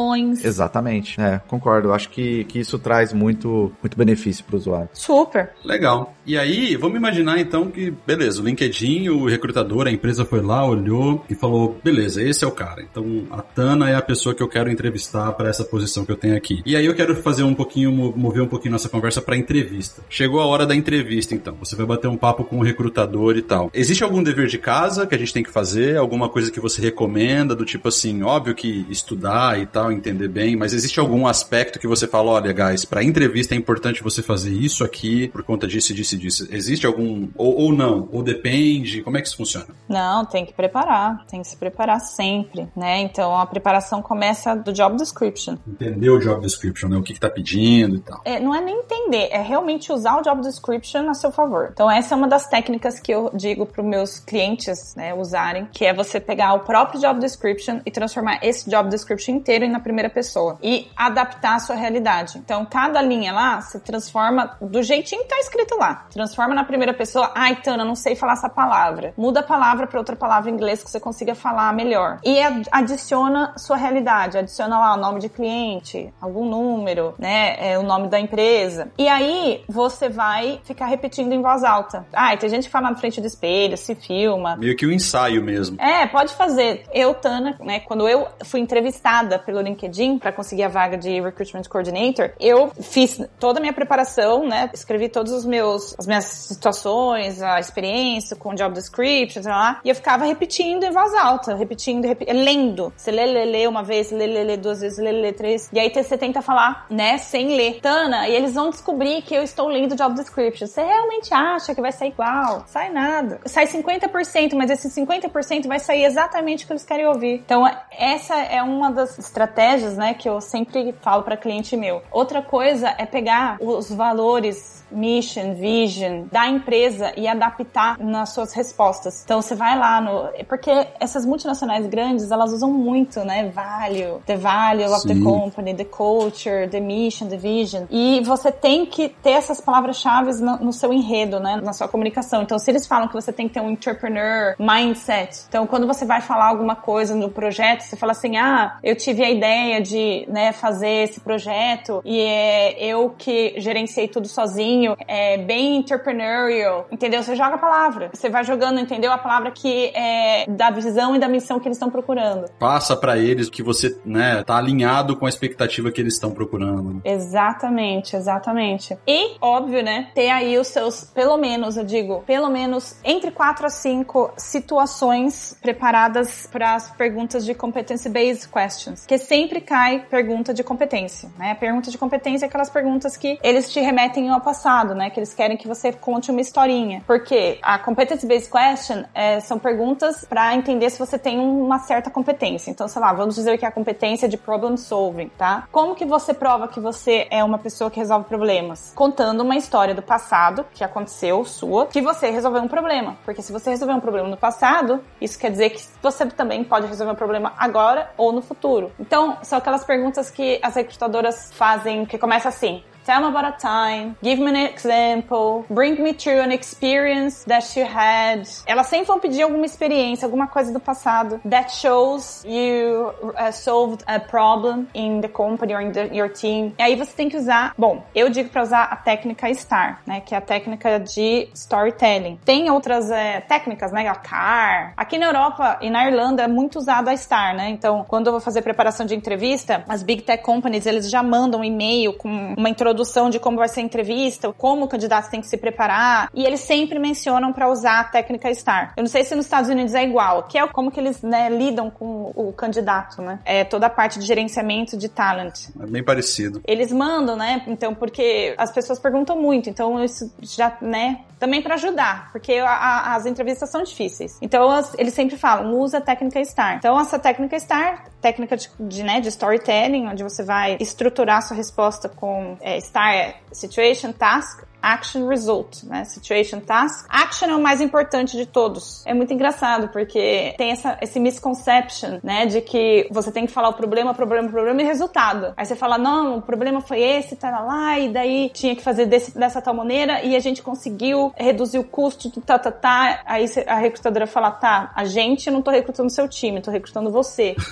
[0.44, 1.20] Exatamente.
[1.20, 1.88] É, concordo.
[1.88, 4.88] Eu acho que, que isso traz muito, muito benefício para o usuário.
[4.92, 5.50] Super.
[5.64, 6.14] Legal.
[6.26, 10.66] E aí, vamos imaginar então que, beleza, o LinkedIn, o recrutador, a empresa foi lá,
[10.66, 12.82] olhou e falou: beleza, esse é o cara.
[12.82, 16.16] Então a Tana é a pessoa que eu quero entrevistar para essa posição que eu
[16.16, 16.62] tenho aqui.
[16.64, 20.02] E aí eu quero fazer um pouquinho, mover um pouquinho nossa conversa para entrevista.
[20.08, 21.56] Chegou a hora da entrevista, então.
[21.60, 23.70] Você vai bater um papo com o recrutador e tal.
[23.74, 25.96] Existe algum dever de casa que a gente tem que fazer?
[25.96, 30.28] Alguma coisa que você recomenda, do tipo assim, óbvio que estudar e tal tal, entender
[30.28, 34.22] bem, mas existe algum aspecto que você fala, olha, guys, para entrevista é importante você
[34.22, 36.48] fazer isso aqui por conta disso, disso disso.
[36.50, 39.66] Existe algum ou, ou não, ou depende, como é que isso funciona?
[39.88, 43.00] Não, tem que preparar, tem que se preparar sempre, né?
[43.00, 45.56] Então a preparação começa do job description.
[45.66, 46.96] Entender o job description, né?
[46.96, 48.20] O que, que tá pedindo e tal.
[48.24, 51.70] É, não é nem entender, é realmente usar o job description a seu favor.
[51.72, 55.68] Então essa é uma das técnicas que eu digo para os meus clientes, né, usarem,
[55.72, 59.73] que é você pegar o próprio job description e transformar esse job description inteiro em
[59.74, 62.38] na primeira pessoa e adaptar a sua realidade.
[62.38, 66.06] Então, cada linha lá se transforma do jeitinho que tá escrito lá.
[66.12, 67.30] Transforma na primeira pessoa.
[67.34, 69.12] Ai, Tana, não sei falar essa palavra.
[69.16, 72.20] Muda a palavra para outra palavra em inglês que você consiga falar melhor.
[72.24, 72.38] E
[72.70, 74.38] adiciona sua realidade.
[74.38, 77.56] Adiciona lá o nome de cliente, algum número, né?
[77.58, 78.92] É, o nome da empresa.
[78.96, 82.06] E aí você vai ficar repetindo em voz alta.
[82.12, 84.56] Ai, tem gente que fala na frente do espelho, se filma.
[84.56, 85.80] Meio que um ensaio mesmo.
[85.80, 86.84] É, pode fazer.
[86.92, 87.80] Eu, Tana, né?
[87.80, 93.20] Quando eu fui entrevistada pelo LinkedIn para conseguir a vaga de Recruitment Coordinator, eu fiz
[93.38, 94.70] toda a minha preparação, né?
[94.72, 99.88] Escrevi todos os meus, as minhas situações, a experiência com job description, sei lá, e
[99.88, 102.24] eu ficava repetindo em voz alta, repetindo, rep...
[102.32, 102.92] lendo.
[102.96, 105.68] Você lê, lê, lê uma vez, lê, lê, lê duas vezes, lê, lê, três.
[105.72, 107.80] E aí você tenta falar, né, sem ler.
[107.80, 110.66] Tana, e eles vão descobrir que eu estou lendo job description.
[110.66, 112.64] Você realmente acha que vai sair igual?
[112.66, 113.40] Sai nada.
[113.46, 117.42] Sai 50%, mas esse 50% vai sair exatamente o que eles querem ouvir.
[117.44, 122.02] Então, essa é uma das estratégias estratégias, né, que eu sempre falo para cliente meu.
[122.10, 129.22] Outra coisa é pegar os valores mission, vision da empresa e adaptar nas suas respostas.
[129.24, 130.28] Então você vai lá no.
[130.48, 130.70] Porque
[131.00, 133.50] essas multinacionais grandes, elas usam muito, né?
[133.50, 137.84] Value, the value of the company, the culture, the mission, the vision.
[137.90, 141.60] E você tem que ter essas palavras-chave no, no, seu enredo, né?
[141.62, 142.42] Na sua comunicação.
[142.42, 146.04] Então, se eles falam que você tem que ter um entrepreneur mindset, então quando você
[146.04, 150.26] vai falar alguma coisa no projeto, você fala assim: ah, eu tive a ideia de
[150.28, 157.22] né, fazer esse projeto e é eu que gerenciei tudo sozinho, é bem entrepreneurial, entendeu?
[157.22, 158.10] Você joga a palavra.
[158.12, 159.12] Você vai jogando, entendeu?
[159.12, 162.50] A palavra que é da visão e da missão que eles estão procurando.
[162.58, 167.00] Passa para eles que você, né, tá alinhado com a expectativa que eles estão procurando.
[167.04, 168.96] Exatamente, exatamente.
[169.06, 173.66] E, óbvio, né, ter aí os seus, pelo menos, eu digo, pelo menos entre quatro
[173.66, 180.62] a cinco situações preparadas para as perguntas de competency-based questions, que sempre cai pergunta de
[180.62, 181.54] competência, né?
[181.54, 184.63] Pergunta de competência é aquelas perguntas que eles te remetem ao passado,
[184.94, 185.10] né?
[185.10, 187.02] Que eles querem que você conte uma historinha.
[187.06, 192.70] Porque a competency-based question é, são perguntas para entender se você tem uma certa competência.
[192.70, 195.68] Então, sei lá, vamos dizer que é a competência de problem solving, tá?
[195.70, 198.92] Como que você prova que você é uma pessoa que resolve problemas?
[198.94, 203.16] Contando uma história do passado que aconteceu, sua, que você resolveu um problema.
[203.24, 206.86] Porque se você resolveu um problema no passado, isso quer dizer que você também pode
[206.86, 208.92] resolver um problema agora ou no futuro.
[208.98, 213.52] Então, são aquelas perguntas que as recrutadoras fazem que começa assim: Tell me about a
[213.58, 214.16] time.
[214.22, 215.66] Give me an example.
[215.68, 218.48] Bring me through an experience that you had.
[218.66, 224.02] Elas sempre vão pedir alguma experiência, alguma coisa do passado that shows you uh, solved
[224.06, 226.72] a problem in the company or in the, your team.
[226.78, 230.22] E aí você tem que usar, bom, eu digo para usar a técnica STAR, né,
[230.22, 232.38] que é a técnica de storytelling.
[232.42, 234.94] Tem outras é, técnicas, né, a CAR.
[234.96, 237.68] Aqui na Europa e na Irlanda é muito usada a STAR, né?
[237.68, 241.60] Então, quando eu vou fazer preparação de entrevista, as big tech companies, eles já mandam
[241.60, 245.28] um e-mail com uma introdução introdução de como vai ser a entrevista, como o candidato
[245.28, 248.94] tem que se preparar, e eles sempre mencionam para usar a técnica STAR.
[248.96, 251.50] Eu não sei se nos Estados Unidos é igual, que é como que eles né,
[251.50, 253.40] lidam com o candidato, né?
[253.44, 255.68] É toda a parte de gerenciamento de talent.
[255.80, 256.62] É bem parecido.
[256.66, 257.62] Eles mandam, né?
[257.66, 261.20] Então, porque as pessoas perguntam muito, então isso já, né?
[261.44, 264.38] Também para ajudar, porque a, a, as entrevistas são difíceis.
[264.40, 266.76] Então, as, eles sempre falam, usa a técnica STAR.
[266.76, 271.54] Então, essa técnica STAR, técnica de, de, né, de storytelling, onde você vai estruturar sua
[271.54, 276.04] resposta com é, STAR, Situation, Task, Action Result, né?
[276.04, 277.06] Situation Task.
[277.08, 279.04] Action é o mais importante de todos.
[279.06, 282.46] É muito engraçado porque tem essa, esse misconception, né?
[282.46, 285.54] De que você tem que falar o problema, problema, problema e resultado.
[285.56, 289.06] Aí você fala, não, o problema foi esse, tá lá, e daí tinha que fazer
[289.06, 293.22] desse, dessa tal maneira e a gente conseguiu reduzir o custo, tá, tá, tá.
[293.24, 297.54] Aí a recrutadora fala, tá, a gente não tô recrutando seu time, tô recrutando você.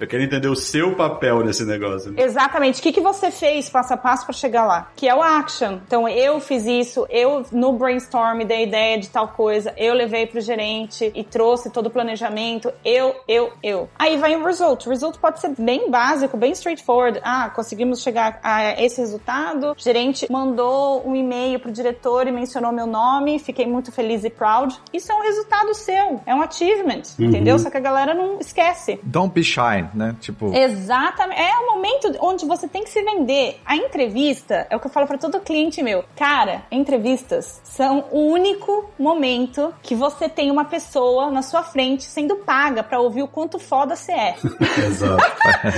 [0.00, 2.14] Eu quero entender o seu papel nesse negócio.
[2.16, 2.80] Exatamente.
[2.80, 4.90] O que, que você fez passo a passo para chegar lá?
[4.96, 5.55] Que é o action.
[5.64, 10.40] Então, eu fiz isso, eu no brainstorm dei ideia de tal coisa, eu levei pro
[10.40, 13.88] gerente e trouxe todo o planejamento, eu, eu, eu.
[13.98, 14.86] Aí vai o result.
[14.86, 17.20] O result pode ser bem básico, bem straightforward.
[17.22, 19.72] Ah, conseguimos chegar a esse resultado.
[19.72, 24.30] O gerente mandou um e-mail pro diretor e mencionou meu nome, fiquei muito feliz e
[24.30, 24.76] proud.
[24.92, 27.26] Isso é um resultado seu, é um achievement, uhum.
[27.26, 27.58] entendeu?
[27.58, 28.98] Só que a galera não esquece.
[29.02, 30.16] Don't be shy né?
[30.20, 30.54] Tipo.
[30.54, 31.40] Exatamente.
[31.40, 33.60] É o momento onde você tem que se vender.
[33.64, 36.04] A entrevista é o que eu falo para todo cliente meu.
[36.16, 42.36] Cara, entrevistas são o único momento que você tem uma pessoa na sua frente sendo
[42.36, 44.34] paga para ouvir o quanto foda você é.
[44.84, 45.22] Exato.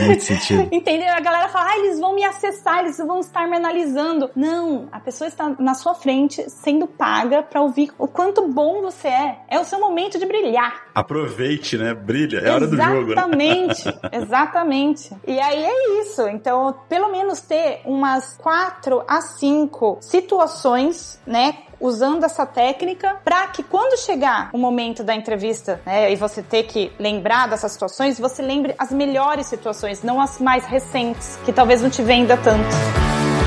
[0.07, 0.69] Muito sentido.
[0.73, 1.13] Entendeu?
[1.13, 4.31] A galera fala, ah, eles vão me acessar, eles vão estar me analisando.
[4.35, 9.09] Não, a pessoa está na sua frente sendo paga para ouvir o quanto bom você
[9.09, 9.39] é.
[9.49, 10.89] É o seu momento de brilhar.
[10.95, 11.93] Aproveite, né?
[11.95, 12.39] Brilha.
[12.39, 13.13] É hora do jogo, né?
[13.13, 13.85] Exatamente.
[14.13, 15.11] exatamente.
[15.27, 16.27] E aí é isso.
[16.29, 19.58] Então, pelo menos ter umas quatro a cinco
[20.01, 26.17] situações, né, usando essa técnica para que quando chegar o momento da entrevista, né, e
[26.17, 31.39] você ter que lembrar dessas situações, você lembre as melhores situações, não as mais recentes,
[31.45, 33.38] que talvez não te venda tanto.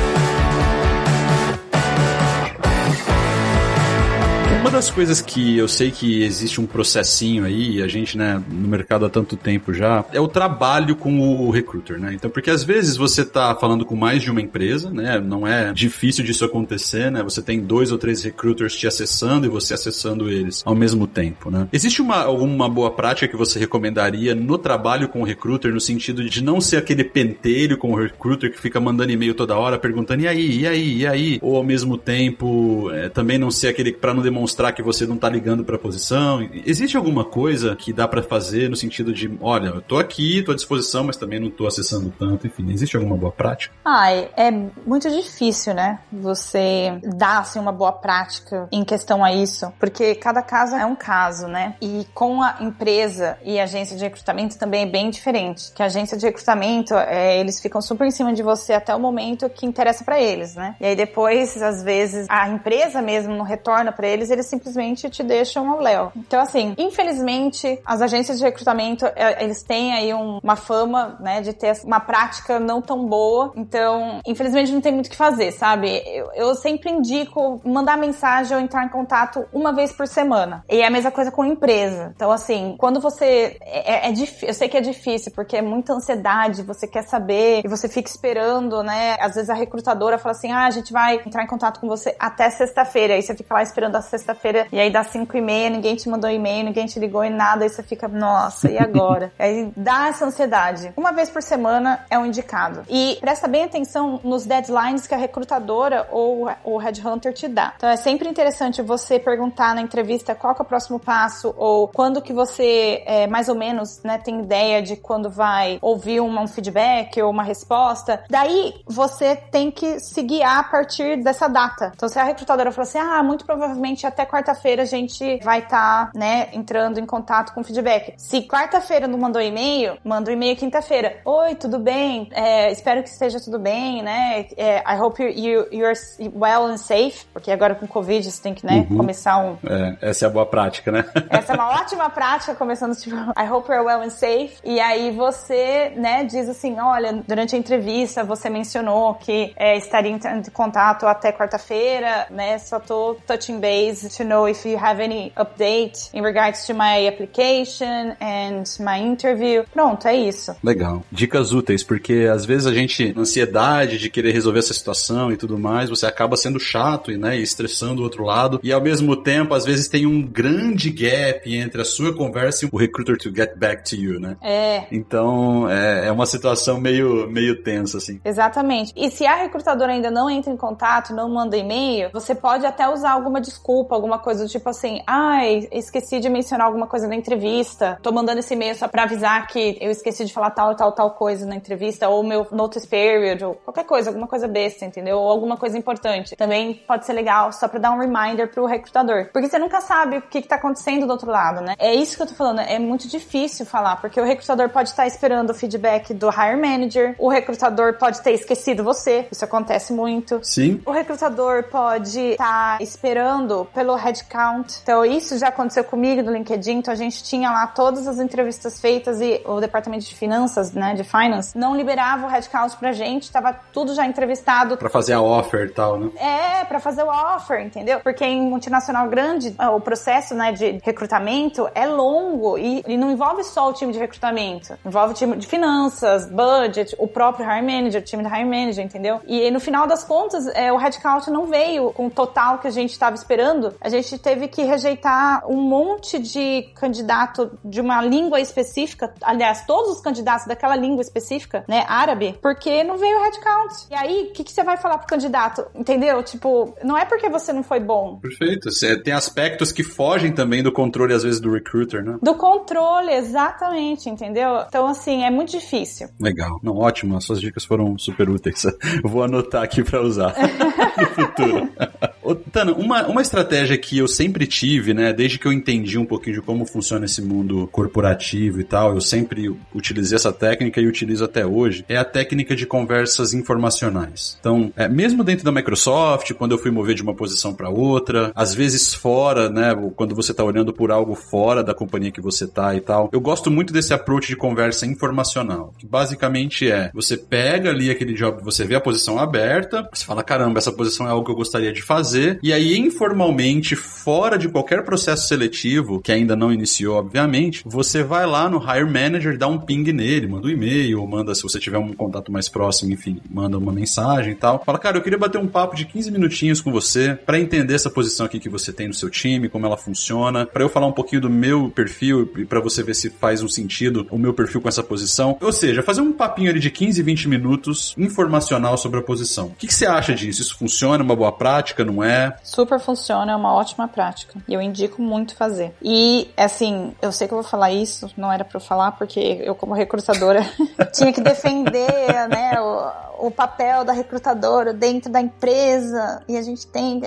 [4.72, 9.06] Das coisas que eu sei que existe um processinho aí, a gente, né, no mercado
[9.06, 12.14] há tanto tempo já, é o trabalho com o recruiter, né?
[12.14, 15.20] Então, porque às vezes você tá falando com mais de uma empresa, né?
[15.20, 17.22] Não é difícil disso acontecer, né?
[17.22, 21.52] Você tem dois ou três recruiters te acessando e você acessando eles ao mesmo tempo,
[21.52, 21.68] né?
[21.74, 26.24] Existe uma, alguma boa prática que você recomendaria no trabalho com o recruiter, no sentido
[26.24, 30.24] de não ser aquele pentelho com o recruiter que fica mandando e-mail toda hora perguntando
[30.24, 31.40] e aí, e aí, e aí?
[31.42, 35.08] Ou ao mesmo tempo, é, também não ser aquele para não demonstrar mostrar que você
[35.08, 36.48] não tá ligando pra posição?
[36.66, 40.52] Existe alguma coisa que dá para fazer no sentido de, olha, eu tô aqui, tô
[40.52, 43.74] à disposição, mas também não tô acessando tanto, enfim, existe alguma boa prática?
[43.84, 44.52] Ah, é
[44.86, 46.00] muito difícil, né?
[46.12, 50.96] Você dar assim, uma boa prática em questão a isso, porque cada caso é um
[50.96, 51.76] caso, né?
[51.82, 55.72] E com a empresa e a agência de recrutamento também é bem diferente.
[55.74, 59.00] Que a agência de recrutamento, é, eles ficam super em cima de você até o
[59.00, 60.76] momento que interessa para eles, né?
[60.80, 65.24] E aí depois, às vezes, a empresa mesmo não retorna para eles, eles simplesmente te
[65.24, 66.12] deixam ao léu.
[66.16, 71.42] Então, assim, infelizmente, as agências de recrutamento, é, eles têm aí um, uma fama, né,
[71.42, 73.52] de ter uma prática não tão boa.
[73.56, 76.02] Então, infelizmente, não tem muito o que fazer, sabe?
[76.06, 80.64] Eu, eu sempre indico mandar mensagem ou entrar em contato uma vez por semana.
[80.70, 82.12] E é a mesma coisa com empresa.
[82.16, 83.58] Então, assim, quando você.
[83.62, 87.04] É, é, é difícil, eu sei que é difícil, porque é muita ansiedade, você quer
[87.04, 89.18] saber e você fica esperando, né?
[89.20, 92.16] Às vezes a recrutadora fala assim: ah, a gente vai entrar em contato com você
[92.20, 93.14] até sexta-feira.
[93.14, 94.41] Aí você fica lá esperando a sexta-feira
[94.72, 97.64] e aí dá cinco e meia, ninguém te mandou e-mail, ninguém te ligou e nada.
[97.64, 99.32] Aí você fica, nossa, e agora?
[99.40, 100.94] aí dá essa ansiedade.
[100.96, 102.84] Uma vez por semana é o um indicado.
[102.90, 107.74] E presta bem atenção nos deadlines que a recrutadora ou o headhunter te dá.
[107.78, 112.22] Então é sempre interessante você perguntar na entrevista qual é o próximo passo ou quando
[112.22, 116.48] que você é, mais ou menos né, tem ideia de quando vai ouvir um, um
[116.48, 118.24] feedback ou uma resposta.
[118.30, 121.92] Daí você tem que se guiar a partir dessa data.
[121.96, 126.12] Então se a recrutadora falou assim, ah, muito provavelmente até quarta-feira a gente vai estar,
[126.12, 128.14] tá, né, entrando em contato com feedback.
[128.18, 131.18] Se quarta-feira não mandou e-mail, manda um e-mail quinta-feira.
[131.26, 132.30] Oi, tudo bem?
[132.32, 134.48] É, espero que esteja tudo bem, né?
[134.56, 136.00] É, I hope you, you're
[136.34, 138.98] well and safe, porque agora com Covid você tem que, né, uhum.
[138.98, 139.58] começar um...
[139.68, 141.04] É, essa é a boa prática, né?
[141.30, 144.58] essa é uma ótima prática, começando tipo, I hope you're well and safe.
[144.64, 150.12] E aí você, né, diz assim, olha, durante a entrevista você mencionou que é, estaria
[150.12, 152.58] em contato até quarta-feira, né?
[152.60, 157.08] Só tô touching base to know if you have any update in regards to my
[157.08, 159.64] application and my interview.
[159.74, 160.56] Pronto, é isso.
[160.64, 161.04] Legal.
[161.12, 165.38] Dicas úteis, porque às vezes a gente, na ansiedade de querer resolver essa situação e
[165.38, 168.60] tudo mais, você acaba sendo chato e, né, e estressando o outro lado.
[168.64, 172.70] E ao mesmo tempo, às vezes tem um grande gap entre a sua conversa e
[172.72, 174.38] o recruiter to get back to you, né?
[174.42, 174.84] É.
[174.92, 178.20] Então, é, é uma situação meio, meio tensa, assim.
[178.24, 178.94] Exatamente.
[178.96, 182.88] E se a recrutadora ainda não entra em contato, não manda e-mail, você pode até
[182.90, 187.16] usar alguma desculpa, alguma coisa do tipo assim, ai, esqueci de mencionar alguma coisa na
[187.16, 190.92] entrevista, tô mandando esse e-mail só pra avisar que eu esqueci de falar tal, tal,
[190.92, 195.20] tal coisa na entrevista, ou meu notice period, ou qualquer coisa, alguma coisa besta, entendeu?
[195.20, 196.36] Ou alguma coisa importante.
[196.36, 199.30] Também pode ser legal só pra dar um reminder pro recrutador.
[199.32, 201.76] Porque você nunca sabe o que, que tá acontecendo do outro lado, né?
[201.78, 205.06] É isso que eu tô falando, é muito difícil falar, porque o recrutador pode estar
[205.06, 210.40] esperando o feedback do hire manager, o recrutador pode ter esquecido você, isso acontece muito.
[210.42, 210.82] Sim.
[210.86, 214.80] O recrutador pode estar esperando pelo headcount.
[214.82, 218.80] Então, isso já aconteceu comigo no LinkedIn, então a gente tinha lá todas as entrevistas
[218.80, 223.32] feitas e o departamento de finanças, né, de finance, não liberava o headcount pra gente,
[223.32, 224.78] tava tudo já entrevistado.
[224.78, 226.12] Pra fazer a offer e tal, né?
[226.18, 228.00] É, pra fazer o offer, entendeu?
[228.00, 233.44] Porque em multinacional grande, o processo, né, de recrutamento é longo e, e não envolve
[233.44, 238.02] só o time de recrutamento, envolve o time de finanças, budget, o próprio hire manager,
[238.02, 239.22] o time do hire manager, entendeu?
[239.26, 242.72] E no final das contas, é, o headcount não veio com o total que a
[242.72, 243.74] gente estava esperando.
[243.82, 249.98] A gente teve que rejeitar um monte de candidato de uma língua específica, aliás, todos
[249.98, 253.88] os candidatos daquela língua específica, né, árabe, porque não veio o headcount.
[253.90, 255.66] E aí, o que, que você vai falar pro candidato?
[255.74, 256.22] Entendeu?
[256.24, 258.20] Tipo, não é porque você não foi bom.
[258.20, 258.72] Perfeito.
[258.72, 262.18] Você tem aspectos que fogem também do controle, às vezes, do recruiter, né?
[262.22, 264.64] Do controle, exatamente, entendeu?
[264.68, 266.08] Então, assim, é muito difícil.
[266.20, 266.60] Legal.
[266.62, 267.18] Não, ótimo.
[267.18, 268.64] As suas dicas foram super úteis.
[269.04, 270.36] Vou anotar aqui para usar
[271.02, 271.70] no futuro.
[272.24, 276.06] Ô, Tana, uma, uma estratégia que eu sempre tive, né, desde que eu entendi um
[276.06, 280.88] pouquinho de como funciona esse mundo corporativo e tal, eu sempre utilizei essa técnica e
[280.88, 284.38] utilizo até hoje, é a técnica de conversas informacionais.
[284.40, 288.32] Então, é, mesmo dentro da Microsoft, quando eu fui mover de uma posição para outra,
[288.36, 292.48] às vezes fora, né, quando você tá olhando por algo fora da companhia que você
[292.48, 297.18] tá e tal, eu gosto muito desse approach de conversa informacional, que basicamente é, você
[297.18, 301.10] pega ali aquele job, você vê a posição aberta, você fala, caramba, essa posição é
[301.10, 306.12] algo que eu gostaria de fazer, e aí informalmente, fora de qualquer processo seletivo, que
[306.12, 310.48] ainda não iniciou, obviamente, você vai lá no Hire Manager, dá um ping nele, manda
[310.48, 314.34] um e-mail, ou manda, se você tiver um contato mais próximo, enfim, manda uma mensagem
[314.34, 314.64] e tal.
[314.66, 317.90] Fala, cara, eu queria bater um papo de 15 minutinhos com você para entender essa
[317.90, 320.92] posição aqui que você tem no seu time, como ela funciona, para eu falar um
[320.92, 324.62] pouquinho do meu perfil e para você ver se faz um sentido o meu perfil
[324.62, 325.38] com essa posição.
[325.42, 329.48] Ou seja, fazer um papinho ali de 15, 20 minutos informacional sobre a posição.
[329.48, 330.42] O que, que você acha disso?
[330.42, 330.81] Isso funciona?
[330.82, 332.36] Funciona, é uma boa prática, não é?
[332.44, 334.40] Super funciona, é uma ótima prática.
[334.48, 335.76] E eu indico muito fazer.
[335.82, 339.20] E, assim, eu sei que eu vou falar isso, não era pra eu falar, porque
[339.44, 340.42] eu, como recrutadora,
[340.94, 346.24] tinha que defender, né, o, o papel da recrutadora dentro da empresa.
[346.28, 347.02] E a gente tem.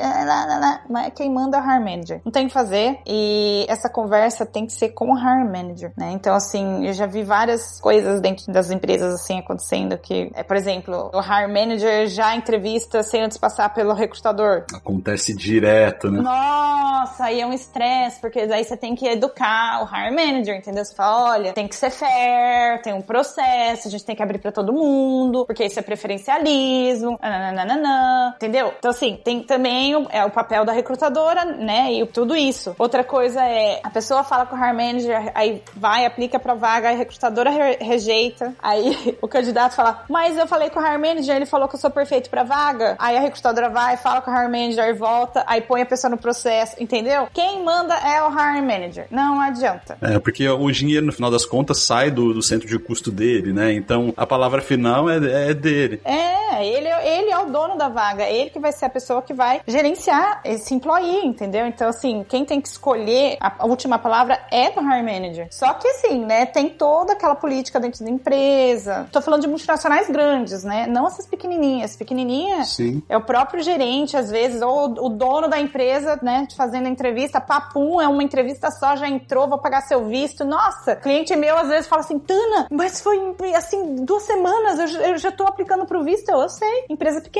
[0.88, 2.20] Mas quem manda é o hire manager.
[2.24, 2.98] Não tem que fazer.
[3.06, 6.12] E essa conversa tem que ser com o hire manager, né?
[6.12, 10.56] Então, assim, eu já vi várias coisas dentro das empresas, assim, acontecendo que, é, por
[10.56, 14.64] exemplo, o hire manager já entrevista sem antes passar pelo recrutador.
[14.74, 16.20] Acontece direto, né?
[16.20, 20.84] Nossa, aí é um estresse, porque aí você tem que educar o hire manager, entendeu?
[20.84, 24.38] Você fala, olha, tem que ser fair, tem um processo, a gente tem que abrir
[24.38, 28.74] para todo mundo, porque isso é preferencialismo, nananana, entendeu?
[28.76, 32.74] Então, assim, tem também o, é o papel da recrutadora, né, e tudo isso.
[32.76, 36.88] Outra coisa é, a pessoa fala com o hire manager, aí vai, aplica pra vaga,
[36.88, 41.36] a recrutadora re rejeita, aí o candidato fala, mas eu falei com o hire manager,
[41.36, 44.34] ele falou que eu sou perfeito pra vaga, aí a recrutadora vai, fala com o
[44.34, 47.28] hire manager e volta, aí põe a pessoa no processo, entendeu?
[47.32, 49.96] Quem manda é o hire manager, não adianta.
[50.00, 53.52] É, porque o dinheiro, no final das contas, sai do, do centro de custo dele,
[53.52, 56.00] né, então a palavra final é, é dele.
[56.04, 57.03] É, ele, ele é
[57.44, 61.26] o dono da vaga, ele que vai ser a pessoa que vai gerenciar esse employee,
[61.26, 61.66] entendeu?
[61.66, 65.48] Então, assim, quem tem que escolher a, última palavra é do hire manager.
[65.50, 69.08] Só que, assim, né, tem toda aquela política dentro da empresa.
[69.12, 70.86] Tô falando de multinacionais grandes, né?
[70.86, 71.96] Não essas pequenininhas.
[71.96, 73.02] Pequenininha Sim.
[73.08, 77.40] é o próprio gerente, às vezes, ou o dono da empresa, né, fazendo a entrevista.
[77.40, 80.44] Papum, é uma entrevista só, já entrou, vou pagar seu visto.
[80.44, 83.18] Nossa, cliente meu às vezes fala assim, Tana, mas foi
[83.54, 86.28] assim, duas semanas, eu, eu já tô aplicando pro visto.
[86.28, 87.33] Eu, eu sei, empresa pequena.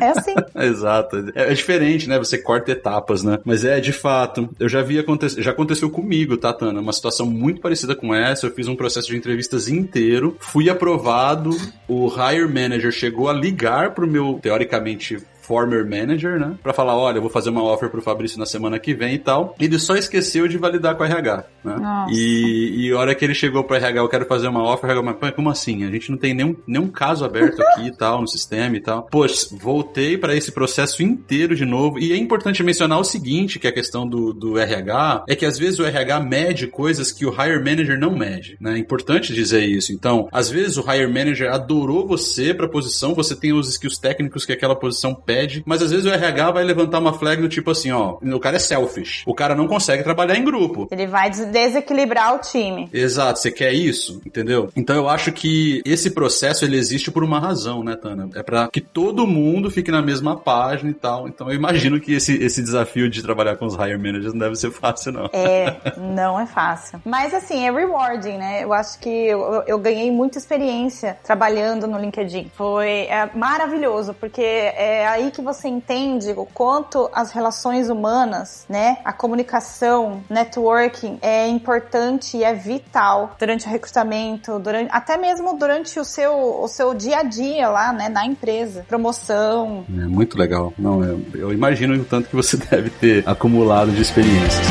[0.00, 0.34] É assim.
[0.56, 1.32] Exato.
[1.34, 2.18] É, é, diferente, né?
[2.18, 3.38] Você corta etapas, né?
[3.44, 6.80] Mas é, de fato, eu já vi acontecer, já aconteceu comigo, tá, Tana?
[6.80, 8.46] Uma situação muito parecida com essa.
[8.46, 11.50] Eu fiz um processo de entrevistas inteiro, fui aprovado,
[11.88, 15.18] o hire manager chegou a ligar pro meu, teoricamente,
[15.52, 16.54] former manager, né?
[16.62, 19.18] Pra falar, olha, eu vou fazer uma offer pro Fabrício na semana que vem e
[19.18, 19.54] tal.
[19.60, 21.76] Ele só esqueceu de validar com a RH, né?
[21.78, 22.10] Nossa.
[22.10, 24.92] E, e a hora que ele chegou pro RH, eu quero fazer uma offer, o
[24.92, 25.84] RH, mas como assim?
[25.84, 29.02] A gente não tem nenhum, nenhum caso aberto aqui e tal, no sistema e tal.
[29.10, 31.98] Poxa, voltei para esse processo inteiro de novo.
[31.98, 35.44] E é importante mencionar o seguinte, que é a questão do, do RH, é que
[35.44, 38.74] às vezes o RH mede coisas que o hire manager não mede, né?
[38.74, 39.92] É importante dizer isso.
[39.92, 44.46] Então, às vezes o hire manager adorou você pra posição, você tem os skills técnicos
[44.46, 47.70] que aquela posição pede, mas às vezes o RH vai levantar uma flag do tipo
[47.70, 50.88] assim, ó, o cara é selfish, o cara não consegue trabalhar em grupo.
[50.90, 52.88] Ele vai des- desequilibrar o time.
[52.92, 54.68] Exato, você quer isso, entendeu?
[54.76, 58.28] Então eu acho que esse processo ele existe por uma razão, né, Tana?
[58.34, 61.28] É pra que todo mundo fique na mesma página e tal.
[61.28, 64.56] Então eu imagino que esse, esse desafio de trabalhar com os hire managers não deve
[64.56, 65.30] ser fácil, não.
[65.32, 67.00] É, não é fácil.
[67.04, 68.64] Mas assim, é rewarding, né?
[68.64, 72.50] Eu acho que eu, eu ganhei muita experiência trabalhando no LinkedIn.
[72.54, 78.98] Foi é, maravilhoso, porque é aí que você entende o quanto as relações humanas, né?
[79.04, 85.98] A comunicação, networking é importante e é vital durante o recrutamento, durante, até mesmo durante
[85.98, 88.08] o seu, o seu dia a dia lá, né?
[88.08, 88.84] Na empresa.
[88.88, 89.84] Promoção.
[89.88, 90.72] É muito legal.
[90.78, 94.66] Não, eu, eu imagino o tanto que você deve ter acumulado de experiências.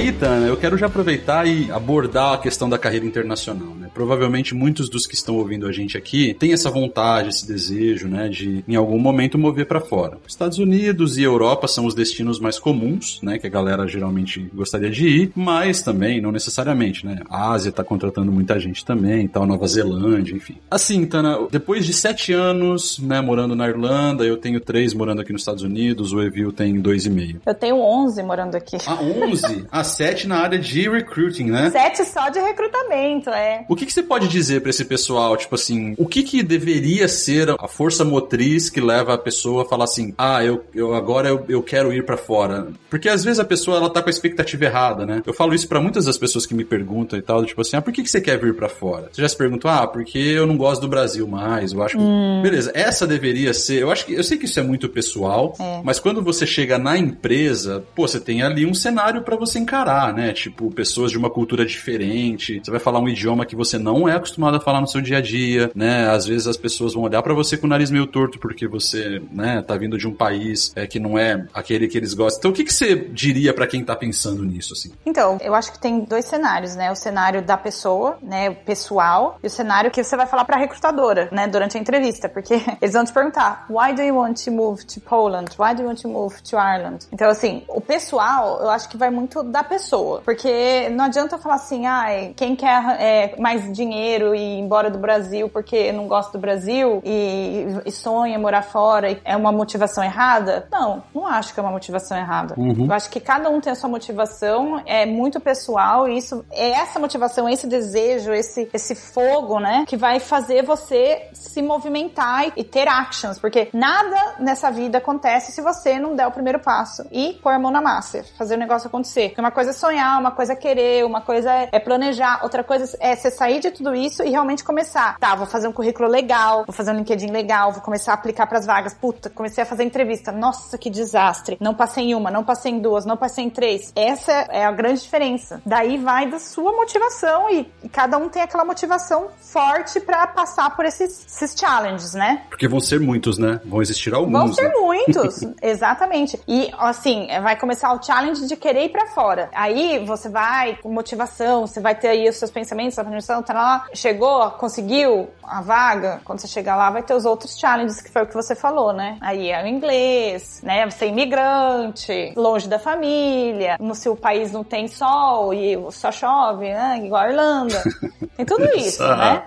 [0.00, 3.89] Aí, Tana, eu quero já aproveitar e abordar a questão da carreira internacional, né?
[4.00, 8.30] Provavelmente muitos dos que estão ouvindo a gente aqui têm essa vontade, esse desejo, né,
[8.30, 10.16] de em algum momento mover para fora.
[10.26, 14.88] Estados Unidos e Europa são os destinos mais comuns, né, que a galera geralmente gostaria
[14.88, 17.20] de ir, mas também não necessariamente, né?
[17.28, 20.56] A Ásia tá contratando muita gente também, tal, Nova Zelândia, enfim.
[20.70, 25.30] Assim, Tana, depois de sete anos, né, morando na Irlanda, eu tenho três morando aqui
[25.30, 27.42] nos Estados Unidos, o Evil tem dois e meio.
[27.44, 28.78] Eu tenho 11 morando aqui.
[28.86, 31.68] A 11, a 7 na área de recruiting, né?
[31.68, 33.66] Sete só de recrutamento, é.
[33.68, 37.08] O que, que você pode dizer pra esse pessoal, tipo assim, o que que deveria
[37.08, 41.28] ser a força motriz que leva a pessoa a falar assim, ah, eu, eu agora
[41.28, 42.68] eu, eu quero ir pra fora?
[42.88, 45.22] Porque às vezes a pessoa ela tá com a expectativa errada, né?
[45.26, 47.82] Eu falo isso pra muitas das pessoas que me perguntam e tal, tipo assim, ah,
[47.82, 49.08] por que que você quer vir pra fora?
[49.12, 52.02] Você já se perguntou, ah, porque eu não gosto do Brasil mais, eu acho que...
[52.42, 55.80] Beleza, essa deveria ser, eu acho que, eu sei que isso é muito pessoal, É.
[55.82, 60.14] mas quando você chega na empresa, pô, você tem ali um cenário pra você encarar,
[60.14, 60.32] né?
[60.32, 64.14] Tipo, pessoas de uma cultura diferente, você vai falar um idioma que você não é
[64.14, 66.08] acostumado a falar no seu dia a dia, né?
[66.08, 69.20] Às vezes as pessoas vão olhar pra você com o nariz meio torto porque você,
[69.32, 72.38] né, tá vindo de um país é, que não é aquele que eles gostam.
[72.38, 74.92] Então, o que, que você diria pra quem tá pensando nisso, assim?
[75.04, 76.90] Então, eu acho que tem dois cenários, né?
[76.90, 81.28] O cenário da pessoa, né, pessoal, e o cenário que você vai falar pra recrutadora,
[81.32, 84.84] né, durante a entrevista, porque eles vão te perguntar: "Why do you want to move
[84.84, 85.50] to Poland?
[85.58, 87.06] Why do you want to move to Ireland?".
[87.12, 89.80] Então, assim, o pessoal, eu acho que vai muito da pessoa.
[89.80, 90.22] pessoa.
[90.24, 94.98] Porque não adianta falar assim, ai, quem quer é, mais dinheiro e ir embora do
[94.98, 100.66] Brasil porque não gosta do Brasil e, e sonha morar fora é uma motivação errada?
[100.70, 102.54] Não, não acho que é uma motivação errada.
[102.56, 102.86] Uhum.
[102.86, 106.70] Eu acho que cada um tem a sua motivação, é muito pessoal e isso é
[106.70, 112.52] essa motivação, esse desejo, esse, esse fogo, né, que vai fazer você se movimentar e,
[112.56, 117.06] e ter actions, porque nada nessa vida acontece se você não der o primeiro passo
[117.10, 119.28] e pôr a mão na massa, fazer o negócio acontecer.
[119.28, 122.62] Porque uma coisa é sonhar, uma coisa é querer, uma coisa é, é planejar, outra
[122.62, 125.18] coisa é você sair de tudo isso e realmente começar.
[125.18, 128.46] Tá, vou fazer um currículo legal, vou fazer um LinkedIn legal, vou começar a aplicar
[128.46, 128.94] para as vagas.
[128.94, 130.30] Puta, comecei a fazer entrevista.
[130.30, 131.56] Nossa, que desastre.
[131.60, 133.92] Não passei em uma, não passei em duas, não passei em três.
[133.96, 135.60] Essa é a grande diferença.
[135.64, 140.76] Daí vai da sua motivação e, e cada um tem aquela motivação forte para passar
[140.76, 142.44] por esses, esses challenges, né?
[142.48, 143.60] Porque vão ser muitos, né?
[143.64, 144.32] Vão existir alguns.
[144.32, 144.74] Vão ser né?
[144.76, 146.40] muitos, exatamente.
[146.46, 149.48] E assim, vai começar o challenge de querer ir para fora.
[149.54, 153.04] Aí você vai com motivação, você vai ter aí os seus pensamentos, sua
[153.40, 156.20] planejação, tá lá, chegou, conseguiu a vaga.
[156.24, 158.92] Quando você chegar lá, vai ter os outros challenges, que foi o que você falou,
[158.92, 159.16] né?
[159.20, 160.88] Aí é o inglês, né?
[160.88, 166.72] Você é imigrante, longe da família, no seu país não tem sol e só chove,
[166.72, 167.00] né?
[167.04, 167.82] Igual a Irlanda.
[168.36, 169.44] Tem tudo isso, né?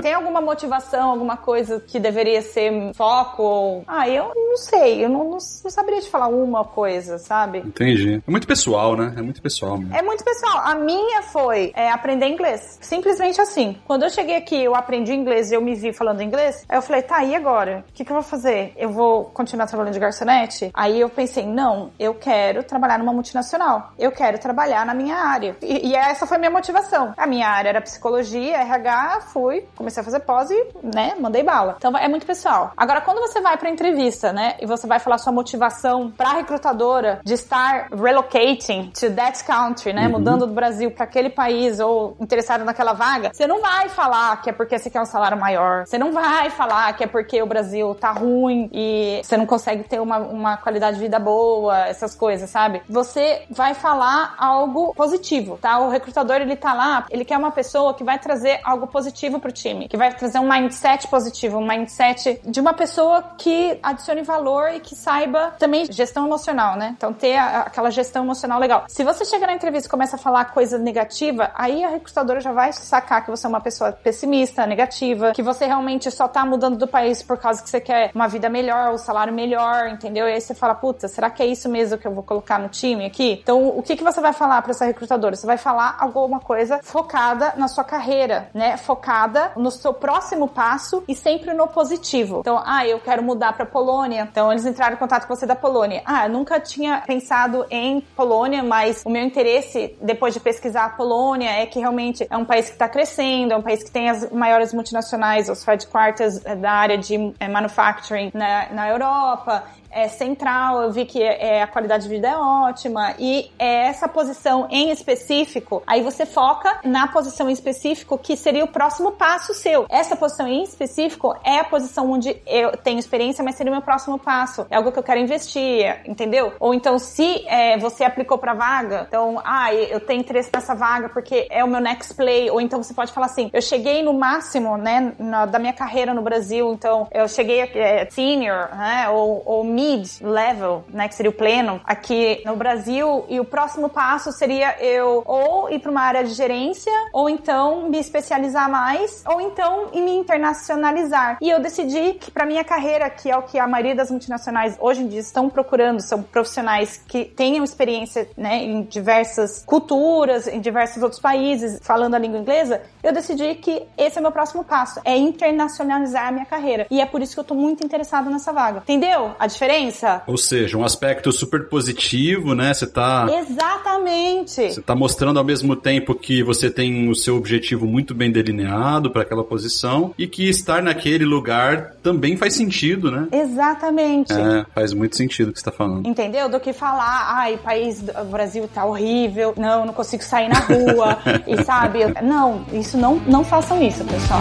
[0.00, 3.82] Tem alguma motivação, alguma coisa que deveria ser foco?
[3.86, 7.58] Ah, eu não sei, eu não, não, não, saberia te falar uma coisa, sabe?
[7.58, 8.22] Entendi.
[8.26, 9.14] É muito pessoal, né?
[9.16, 9.78] É muito pessoal.
[9.78, 9.94] Mesmo.
[9.94, 10.62] É muito pessoal.
[10.64, 12.78] A minha foi é, aprender inglês.
[12.80, 13.76] Simplesmente assim.
[13.86, 16.82] Quando eu cheguei aqui, eu aprendi inglês e eu me vi falando inglês, aí eu
[16.82, 17.84] falei, tá, e agora?
[17.88, 18.72] O que, que eu vou fazer?
[18.76, 20.70] Eu vou continuar trabalhando de garçonete?
[20.72, 23.92] Aí eu pensei, não, eu quero trabalhar numa multinacional.
[23.98, 25.56] Eu quero trabalhar na minha área.
[25.62, 27.12] E, e essa foi a minha motivação.
[27.16, 31.42] A minha área era psicologia, RH, fui fui, comecei a fazer pós e, né, mandei
[31.42, 31.76] bala.
[31.78, 32.72] Então é muito pessoal.
[32.76, 37.20] Agora, quando você vai pra entrevista, né, e você vai falar sua motivação pra recrutadora
[37.24, 40.12] de estar relocating to that country, né, uhum.
[40.12, 44.50] mudando do Brasil para aquele país ou interessado naquela vaga, você não vai falar que
[44.50, 45.86] é porque você quer um salário maior.
[45.86, 49.84] Você não vai falar que é porque o Brasil tá ruim e você não consegue
[49.84, 52.82] ter uma, uma qualidade de vida boa, essas coisas, sabe?
[52.88, 55.78] Você vai falar algo positivo, tá?
[55.78, 59.52] O recrutador, ele tá lá, ele quer uma pessoa que vai trazer algo positivo pro
[59.52, 64.35] time, que vai trazer um mindset positivo, um mindset de uma pessoa que adicione valor
[64.70, 66.94] e que saiba também gestão emocional, né?
[66.96, 68.84] Então ter a, aquela gestão emocional legal.
[68.88, 72.52] Se você chega na entrevista e começa a falar coisa negativa, aí a recrutadora já
[72.52, 76.76] vai sacar que você é uma pessoa pessimista, negativa, que você realmente só tá mudando
[76.76, 80.28] do país por causa que você quer uma vida melhor, um salário melhor, entendeu?
[80.28, 82.68] E aí você fala, puta, será que é isso mesmo que eu vou colocar no
[82.68, 83.40] time aqui?
[83.42, 85.36] Então, o que, que você vai falar para essa recrutadora?
[85.36, 88.76] Você vai falar alguma coisa focada na sua carreira, né?
[88.76, 92.40] Focada no seu próximo passo e sempre no positivo.
[92.40, 94.25] Então, ah, eu quero mudar para Polônia.
[94.30, 96.02] Então, eles entraram em contato com você da Polônia.
[96.04, 100.90] Ah, eu nunca tinha pensado em Polônia, mas o meu interesse depois de pesquisar a
[100.90, 104.08] Polônia é que realmente é um país que está crescendo, é um país que tem
[104.08, 109.64] as maiores multinacionais, os headquarters eh, da área de eh, manufacturing na, na Europa
[109.96, 114.06] é central, eu vi que é, a qualidade de vida é ótima e é essa
[114.06, 119.54] posição em específico, aí você foca na posição em específico que seria o próximo passo
[119.54, 119.86] seu.
[119.88, 123.82] Essa posição em específico é a posição onde eu tenho experiência, mas seria o meu
[123.82, 124.66] próximo passo.
[124.70, 126.52] É algo que eu quero investir, entendeu?
[126.60, 131.08] Ou então, se é, você aplicou pra vaga, então, ah, eu tenho interesse nessa vaga
[131.08, 134.12] porque é o meu next play, ou então você pode falar assim, eu cheguei no
[134.12, 139.42] máximo, né, na, da minha carreira no Brasil, então eu cheguei é, senior, né, ou,
[139.44, 144.76] ou mid-level, né, que seria o pleno, aqui no Brasil, e o próximo passo seria
[144.82, 149.90] eu ou ir para uma área de gerência, ou então me especializar mais, ou então
[149.94, 151.38] me internacionalizar.
[151.40, 154.76] E eu decidi que para minha carreira, que é o que a maioria das multinacionais
[154.80, 160.60] hoje em dia estão procurando, são profissionais que tenham experiência, né, em diversas culturas, em
[160.60, 165.00] diversos outros países, falando a língua inglesa, eu decidi que esse é meu próximo passo,
[165.04, 166.86] é internacionalizar a minha carreira.
[166.90, 168.80] E é por isso que eu tô muito interessado nessa vaga.
[168.80, 169.75] Entendeu a diferença?
[169.76, 170.22] Diferença.
[170.26, 172.72] Ou seja, um aspecto super positivo, né?
[172.72, 173.26] Você tá.
[173.30, 174.72] Exatamente.
[174.72, 179.10] Você tá mostrando ao mesmo tempo que você tem o seu objetivo muito bem delineado
[179.10, 183.28] para aquela posição e que estar naquele lugar também faz sentido, né?
[183.30, 184.32] Exatamente.
[184.32, 186.06] É, faz muito sentido o que você tá falando.
[186.06, 186.48] Entendeu?
[186.48, 191.18] Do que falar, ai, país, o Brasil tá horrível, não, não consigo sair na rua,
[191.46, 192.00] e sabe?
[192.22, 194.40] Não, isso não, não façam isso, pessoal.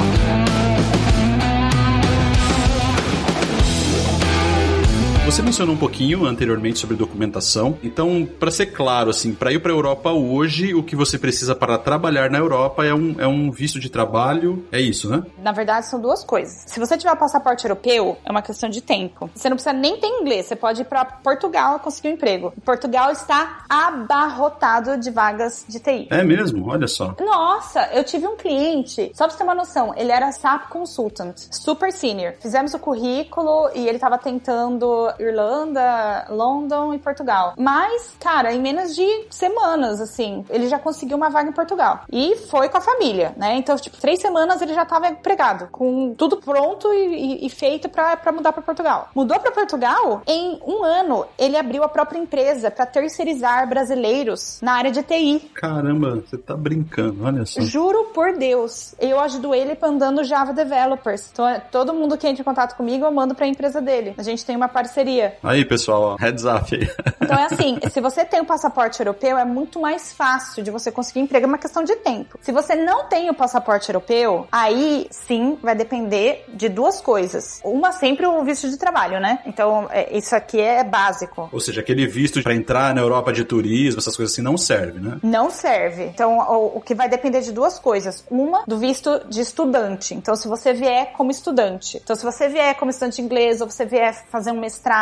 [5.26, 7.80] Você mencionou um pouquinho anteriormente sobre documentação.
[7.82, 11.56] Então, para ser claro, assim, para ir para a Europa hoje, o que você precisa
[11.56, 14.64] para trabalhar na Europa é um, é um visto de trabalho.
[14.72, 15.24] É isso, né?
[15.40, 16.66] Na verdade, são duas coisas.
[16.68, 19.28] Se você tiver passaporte europeu, é uma questão de tempo.
[19.34, 20.46] Você não precisa nem ter inglês.
[20.46, 22.54] Você pode ir para Portugal conseguir um emprego.
[22.64, 26.08] Portugal está abarrotado de vagas de TI.
[26.12, 26.70] É mesmo?
[26.70, 27.16] Olha só.
[27.20, 31.36] Nossa, eu tive um cliente, só pra você ter uma noção, ele era SAP Consultant,
[31.50, 32.36] super senior.
[32.40, 37.54] Fizemos o currículo e ele tava tentando Irlanda, London e Portugal.
[37.58, 42.02] Mas, cara, em menos de semanas, assim, ele já conseguiu uma vaga em Portugal.
[42.12, 43.56] E foi com a família, né?
[43.56, 47.90] Então, tipo, três semanas ele já tava empregado, com tudo pronto e, e, e feito
[47.90, 49.10] pra, pra mudar pra Portugal.
[49.16, 54.74] Mudou pra Portugal, em um ano ele abriu a própria empresa pra terceirizar brasileiros na
[54.74, 55.52] área de TI.
[55.54, 57.62] Caramba, você tá brincando, olha só.
[57.62, 61.30] Juro por Deus, eu ajudo ele mandando Java Developers.
[61.32, 64.16] Então, é, todo mundo que entra em contato comigo, eu mando pra empresa dele.
[64.18, 65.05] A gente tem uma parceria.
[65.44, 66.90] Aí, pessoal, ó, heads up aí.
[67.22, 70.92] Então é assim, se você tem o passaporte europeu, é muito mais fácil de você
[70.92, 72.38] conseguir emprego, é uma questão de tempo.
[72.42, 77.62] Se você não tem o passaporte europeu, aí sim vai depender de duas coisas.
[77.64, 79.40] Uma sempre o visto de trabalho, né?
[79.46, 81.50] Então é, isso aqui é básico.
[81.52, 85.00] Ou seja, aquele visto para entrar na Europa de turismo, essas coisas assim, não serve,
[85.00, 85.18] né?
[85.24, 86.04] Não serve.
[86.06, 88.24] Então o, o que vai depender de duas coisas.
[88.30, 90.14] Uma, do visto de estudante.
[90.14, 92.00] Então se você vier como estudante.
[92.04, 94.95] Então se você vier como estudante inglês ou você vier fazer um mestrado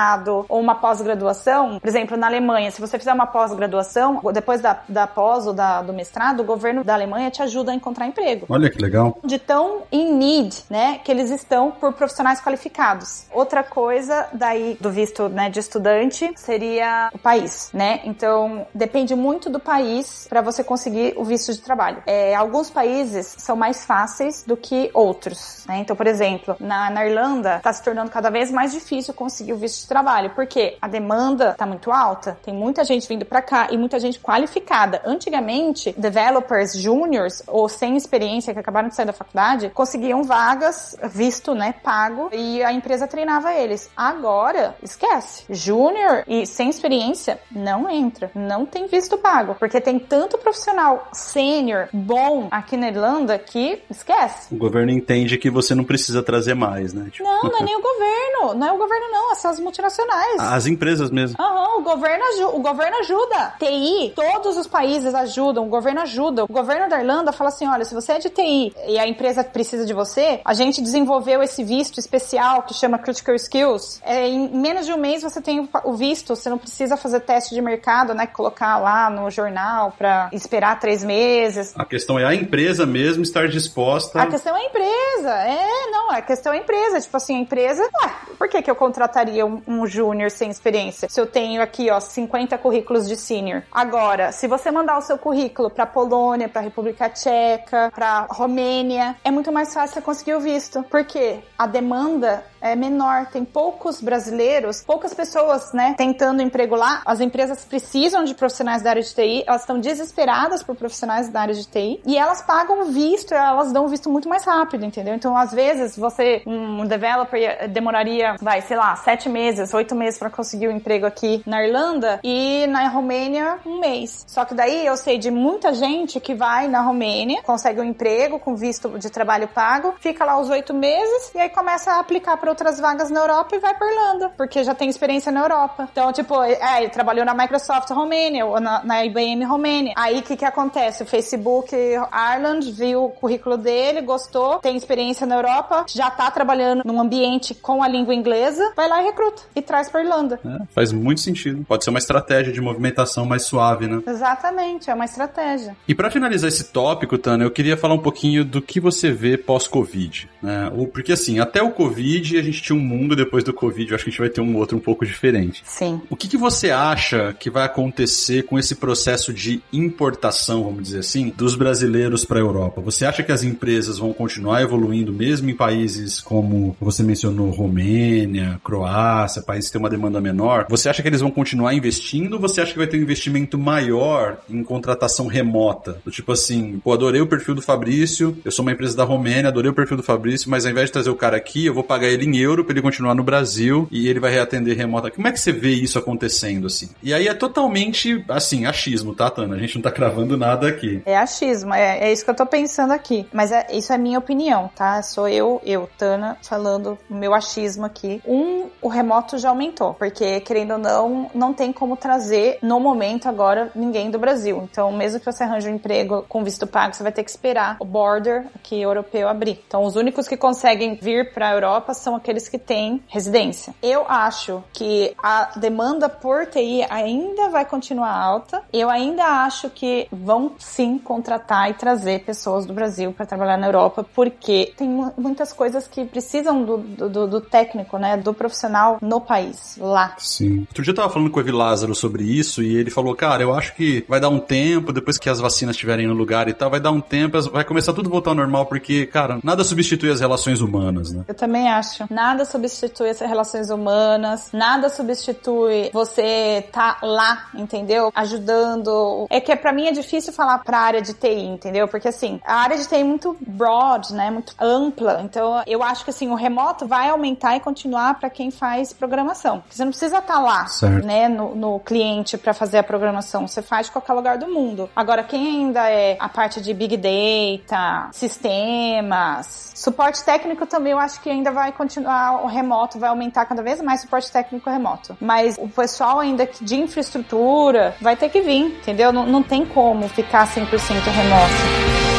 [0.49, 5.05] ou uma pós-graduação, por exemplo, na Alemanha, se você fizer uma pós-graduação, depois da, da
[5.05, 8.45] pós ou da, do mestrado, o governo da Alemanha te ajuda a encontrar emprego.
[8.49, 9.17] Olha que legal.
[9.23, 13.25] De tão in need, né, que eles estão por profissionais qualificados.
[13.31, 18.01] Outra coisa daí do visto, né, de estudante seria o país, né?
[18.03, 22.01] Então, depende muito do país para você conseguir o visto de trabalho.
[22.05, 25.77] É, alguns países são mais fáceis do que outros, né?
[25.79, 29.57] Então, por exemplo, na, na Irlanda está se tornando cada vez mais difícil conseguir o
[29.57, 33.67] visto de trabalho, porque a demanda está muito alta, tem muita gente vindo para cá
[33.71, 35.01] e muita gente qualificada.
[35.05, 41.53] Antigamente, developers júniors ou sem experiência que acabaram de sair da faculdade conseguiam vagas, visto,
[41.53, 43.89] né, pago, e a empresa treinava eles.
[43.95, 45.45] Agora, esquece.
[45.49, 51.87] Júnior e sem experiência não entra, não tem visto pago, porque tem tanto profissional sênior
[51.91, 54.53] bom aqui na Irlanda que esquece.
[54.53, 57.09] O governo entende que você não precisa trazer mais, né?
[57.11, 57.23] Tipo...
[57.23, 60.39] Não, não é nem o governo, não é o governo não, é só as multinacionais.
[60.39, 61.35] As empresas mesmo.
[61.39, 62.23] Aham, o governo,
[62.53, 63.53] o governo ajuda.
[63.59, 66.43] TI, todos os países ajudam, o governo ajuda.
[66.43, 69.43] O governo da Irlanda fala assim: olha, se você é de TI e a empresa
[69.43, 73.99] precisa de você, a gente desenvolveu esse visto especial que chama Critical Skills.
[74.03, 77.55] É, em menos de um mês você tem o visto, você não precisa fazer teste
[77.55, 78.27] de mercado, né?
[78.27, 81.73] Colocar lá no jornal pra esperar três meses.
[81.75, 84.21] A questão é a empresa mesmo estar disposta.
[84.21, 85.29] A questão é a empresa.
[85.29, 87.01] É, não, a questão é a empresa.
[87.01, 91.09] Tipo assim, a empresa, ué, por que, que eu contrataria um, um júnior sem experiência?
[91.09, 93.63] Se eu tenho aqui, ó, 50 currículos de senior.
[93.71, 99.31] Agora, se você mandar o seu currículo pra Polônia, pra República Tcheca, pra Romênia, é
[99.31, 100.83] muito mais fácil você conseguir o visto.
[100.83, 101.39] Por quê?
[101.57, 103.27] A demanda é menor.
[103.27, 107.01] Tem poucos brasileiros, poucas pessoas, né, tentando emprego lá.
[107.05, 111.41] As empresas precisam de profissionais da área de TI, elas estão desesperadas por profissionais da
[111.41, 115.13] área de TI e elas pagam visto, elas dão visto muito mais rápido, entendeu?
[115.13, 120.29] Então, às vezes, você, um developer, demoraria, vai, sei lá, sete meses, oito meses para
[120.29, 124.23] conseguir um emprego aqui na Irlanda e na Romênia, um mês.
[124.27, 128.39] Só que daí eu sei de muita gente que vai na Romênia, consegue um emprego
[128.39, 132.37] com visto de trabalho pago, fica lá os oito meses e aí começa a aplicar
[132.37, 135.89] para outras vagas na Europa e vai pra Irlanda, porque já tem experiência na Europa.
[135.91, 139.93] Então, tipo, é, ele trabalhou na Microsoft Romênia ou na, na IBM Romênia.
[139.97, 141.03] Aí, o que que acontece?
[141.03, 146.83] O Facebook Ireland viu o currículo dele, gostou, tem experiência na Europa, já tá trabalhando
[146.85, 150.39] num ambiente com a língua inglesa, vai lá e recruta e traz pra Irlanda.
[150.45, 151.65] É, faz muito sentido.
[151.67, 154.01] Pode ser uma estratégia de movimentação mais suave, né?
[154.05, 155.75] Exatamente, é uma estratégia.
[155.87, 159.37] E para finalizar esse tópico, Tana, eu queria falar um pouquinho do que você vê
[159.37, 160.71] pós-Covid, né?
[160.93, 164.09] Porque assim, até o Covid gente tinha um mundo, depois do Covid eu acho que
[164.09, 165.63] a gente vai ter um outro um pouco diferente.
[165.65, 166.01] Sim.
[166.09, 170.99] O que, que você acha que vai acontecer com esse processo de importação, vamos dizer
[170.99, 172.81] assim, dos brasileiros para a Europa?
[172.81, 178.59] Você acha que as empresas vão continuar evoluindo mesmo em países como você mencionou, Romênia,
[178.63, 180.65] Croácia, países que têm uma demanda menor?
[180.69, 183.57] Você acha que eles vão continuar investindo ou você acha que vai ter um investimento
[183.57, 186.01] maior em contratação remota?
[186.03, 189.47] Do tipo assim, pô, adorei o perfil do Fabrício, eu sou uma empresa da Romênia,
[189.47, 191.83] adorei o perfil do Fabrício, mas ao invés de trazer o cara aqui, eu vou
[191.83, 195.11] pagar ele em em euro para ele continuar no Brasil e ele vai reatender remota.
[195.11, 196.89] Como é que você vê isso acontecendo, assim?
[197.01, 199.55] E aí é totalmente, assim, achismo, tá, Tana?
[199.55, 201.01] A gente não tá cravando nada aqui.
[201.05, 203.27] É achismo, é, é isso que eu tô pensando aqui.
[203.31, 205.01] Mas é, isso é minha opinião, tá?
[205.01, 208.21] Sou eu, eu, Tana, falando o meu achismo aqui.
[208.25, 213.27] Um, o remoto já aumentou, porque, querendo ou não, não tem como trazer, no momento
[213.27, 214.67] agora, ninguém do Brasil.
[214.71, 217.77] Então, mesmo que você arranje um emprego com visto pago, você vai ter que esperar
[217.79, 219.61] o border aqui europeu abrir.
[219.67, 223.73] Então, os únicos que conseguem vir para a Europa são aqueles que têm residência.
[223.81, 228.61] Eu acho que a demanda por TI ainda vai continuar alta.
[228.71, 233.67] Eu ainda acho que vão sim contratar e trazer pessoas do Brasil para trabalhar na
[233.67, 239.19] Europa, porque tem muitas coisas que precisam do, do, do, técnico, né, do profissional no
[239.19, 240.15] país, lá.
[240.17, 240.59] Sim.
[240.61, 243.43] Outro dia eu tava falando com o Evi Lázaro sobre isso e ele falou, cara,
[243.43, 246.53] eu acho que vai dar um tempo, depois que as vacinas estiverem no lugar e
[246.53, 249.63] tal, vai dar um tempo, vai começar tudo a voltar ao normal, porque, cara, nada
[249.63, 251.23] substitui as relações humanas, né?
[251.27, 252.02] Eu também acho.
[252.09, 258.11] Nada substitui as relações humanas, nada substitui você tá lá, entendeu?
[258.15, 259.27] Ajudando.
[259.29, 261.87] É que para mim é difícil falar pra área de TI, entendeu?
[261.87, 264.31] Porque assim, a área de TI é muito broad, né?
[264.31, 265.21] Muito ampla.
[265.23, 269.63] Então, eu acho que assim, o remoto vai aumentar e continuar para quem faz programação.
[269.69, 271.05] Você não precisa estar tá lá, certo.
[271.05, 273.47] né, no, no cliente para fazer a programação.
[273.47, 274.89] Você faz de qualquer lugar do mundo.
[274.95, 281.21] Agora, quem ainda é a parte de Big Data, sistemas, suporte técnico também eu acho
[281.21, 285.17] que ainda vai continuar o remoto, vai aumentar cada vez mais o suporte técnico remoto.
[285.19, 289.11] Mas o pessoal ainda de infraestrutura vai ter que vir, entendeu?
[289.11, 292.12] Não, não tem como ficar 100% remoto.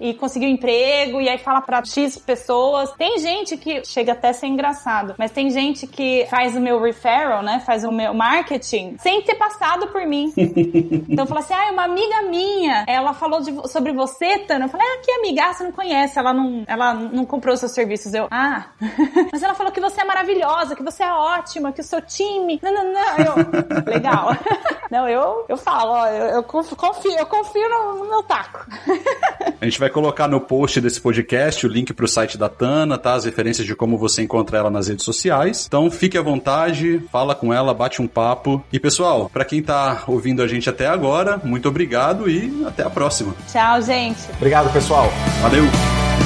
[0.00, 2.92] e conseguiu emprego, e aí fala pra X pessoas.
[2.92, 6.80] Tem gente que chega até a ser engraçado, mas tem gente que faz o meu
[6.80, 7.60] referral, né?
[7.64, 10.32] Faz o meu marketing sem ter passado por mim.
[11.08, 14.66] então fala assim: ah, uma amiga minha, ela falou de, sobre você, Tana.
[14.66, 17.72] Eu falei, ah, que amiga, ah, você não conhece, ela não, ela não comprou seus
[17.72, 18.14] serviços.
[18.14, 18.66] Eu, ah,
[19.32, 22.60] mas ela falou que você é maravilhosa, que você é ótima, que o seu time.
[22.62, 23.18] Não, não, não.
[23.18, 24.30] Eu, legal.
[24.90, 28.66] não, eu, eu falo, ó, eu, eu confio, eu confio no, no meu taco.
[29.60, 32.98] A gente vai colocar no post desse podcast o link para o site da Tana,
[32.98, 33.14] tá?
[33.14, 35.64] As referências de como você encontra ela nas redes sociais.
[35.64, 38.60] Então fique à vontade, fala com ela, bate um papo.
[38.72, 42.90] E pessoal, para quem tá ouvindo a gente até agora, muito obrigado e até a
[42.90, 43.36] próxima.
[43.52, 44.18] Tchau, gente.
[44.36, 45.08] Obrigado, pessoal.
[45.42, 46.25] Valeu.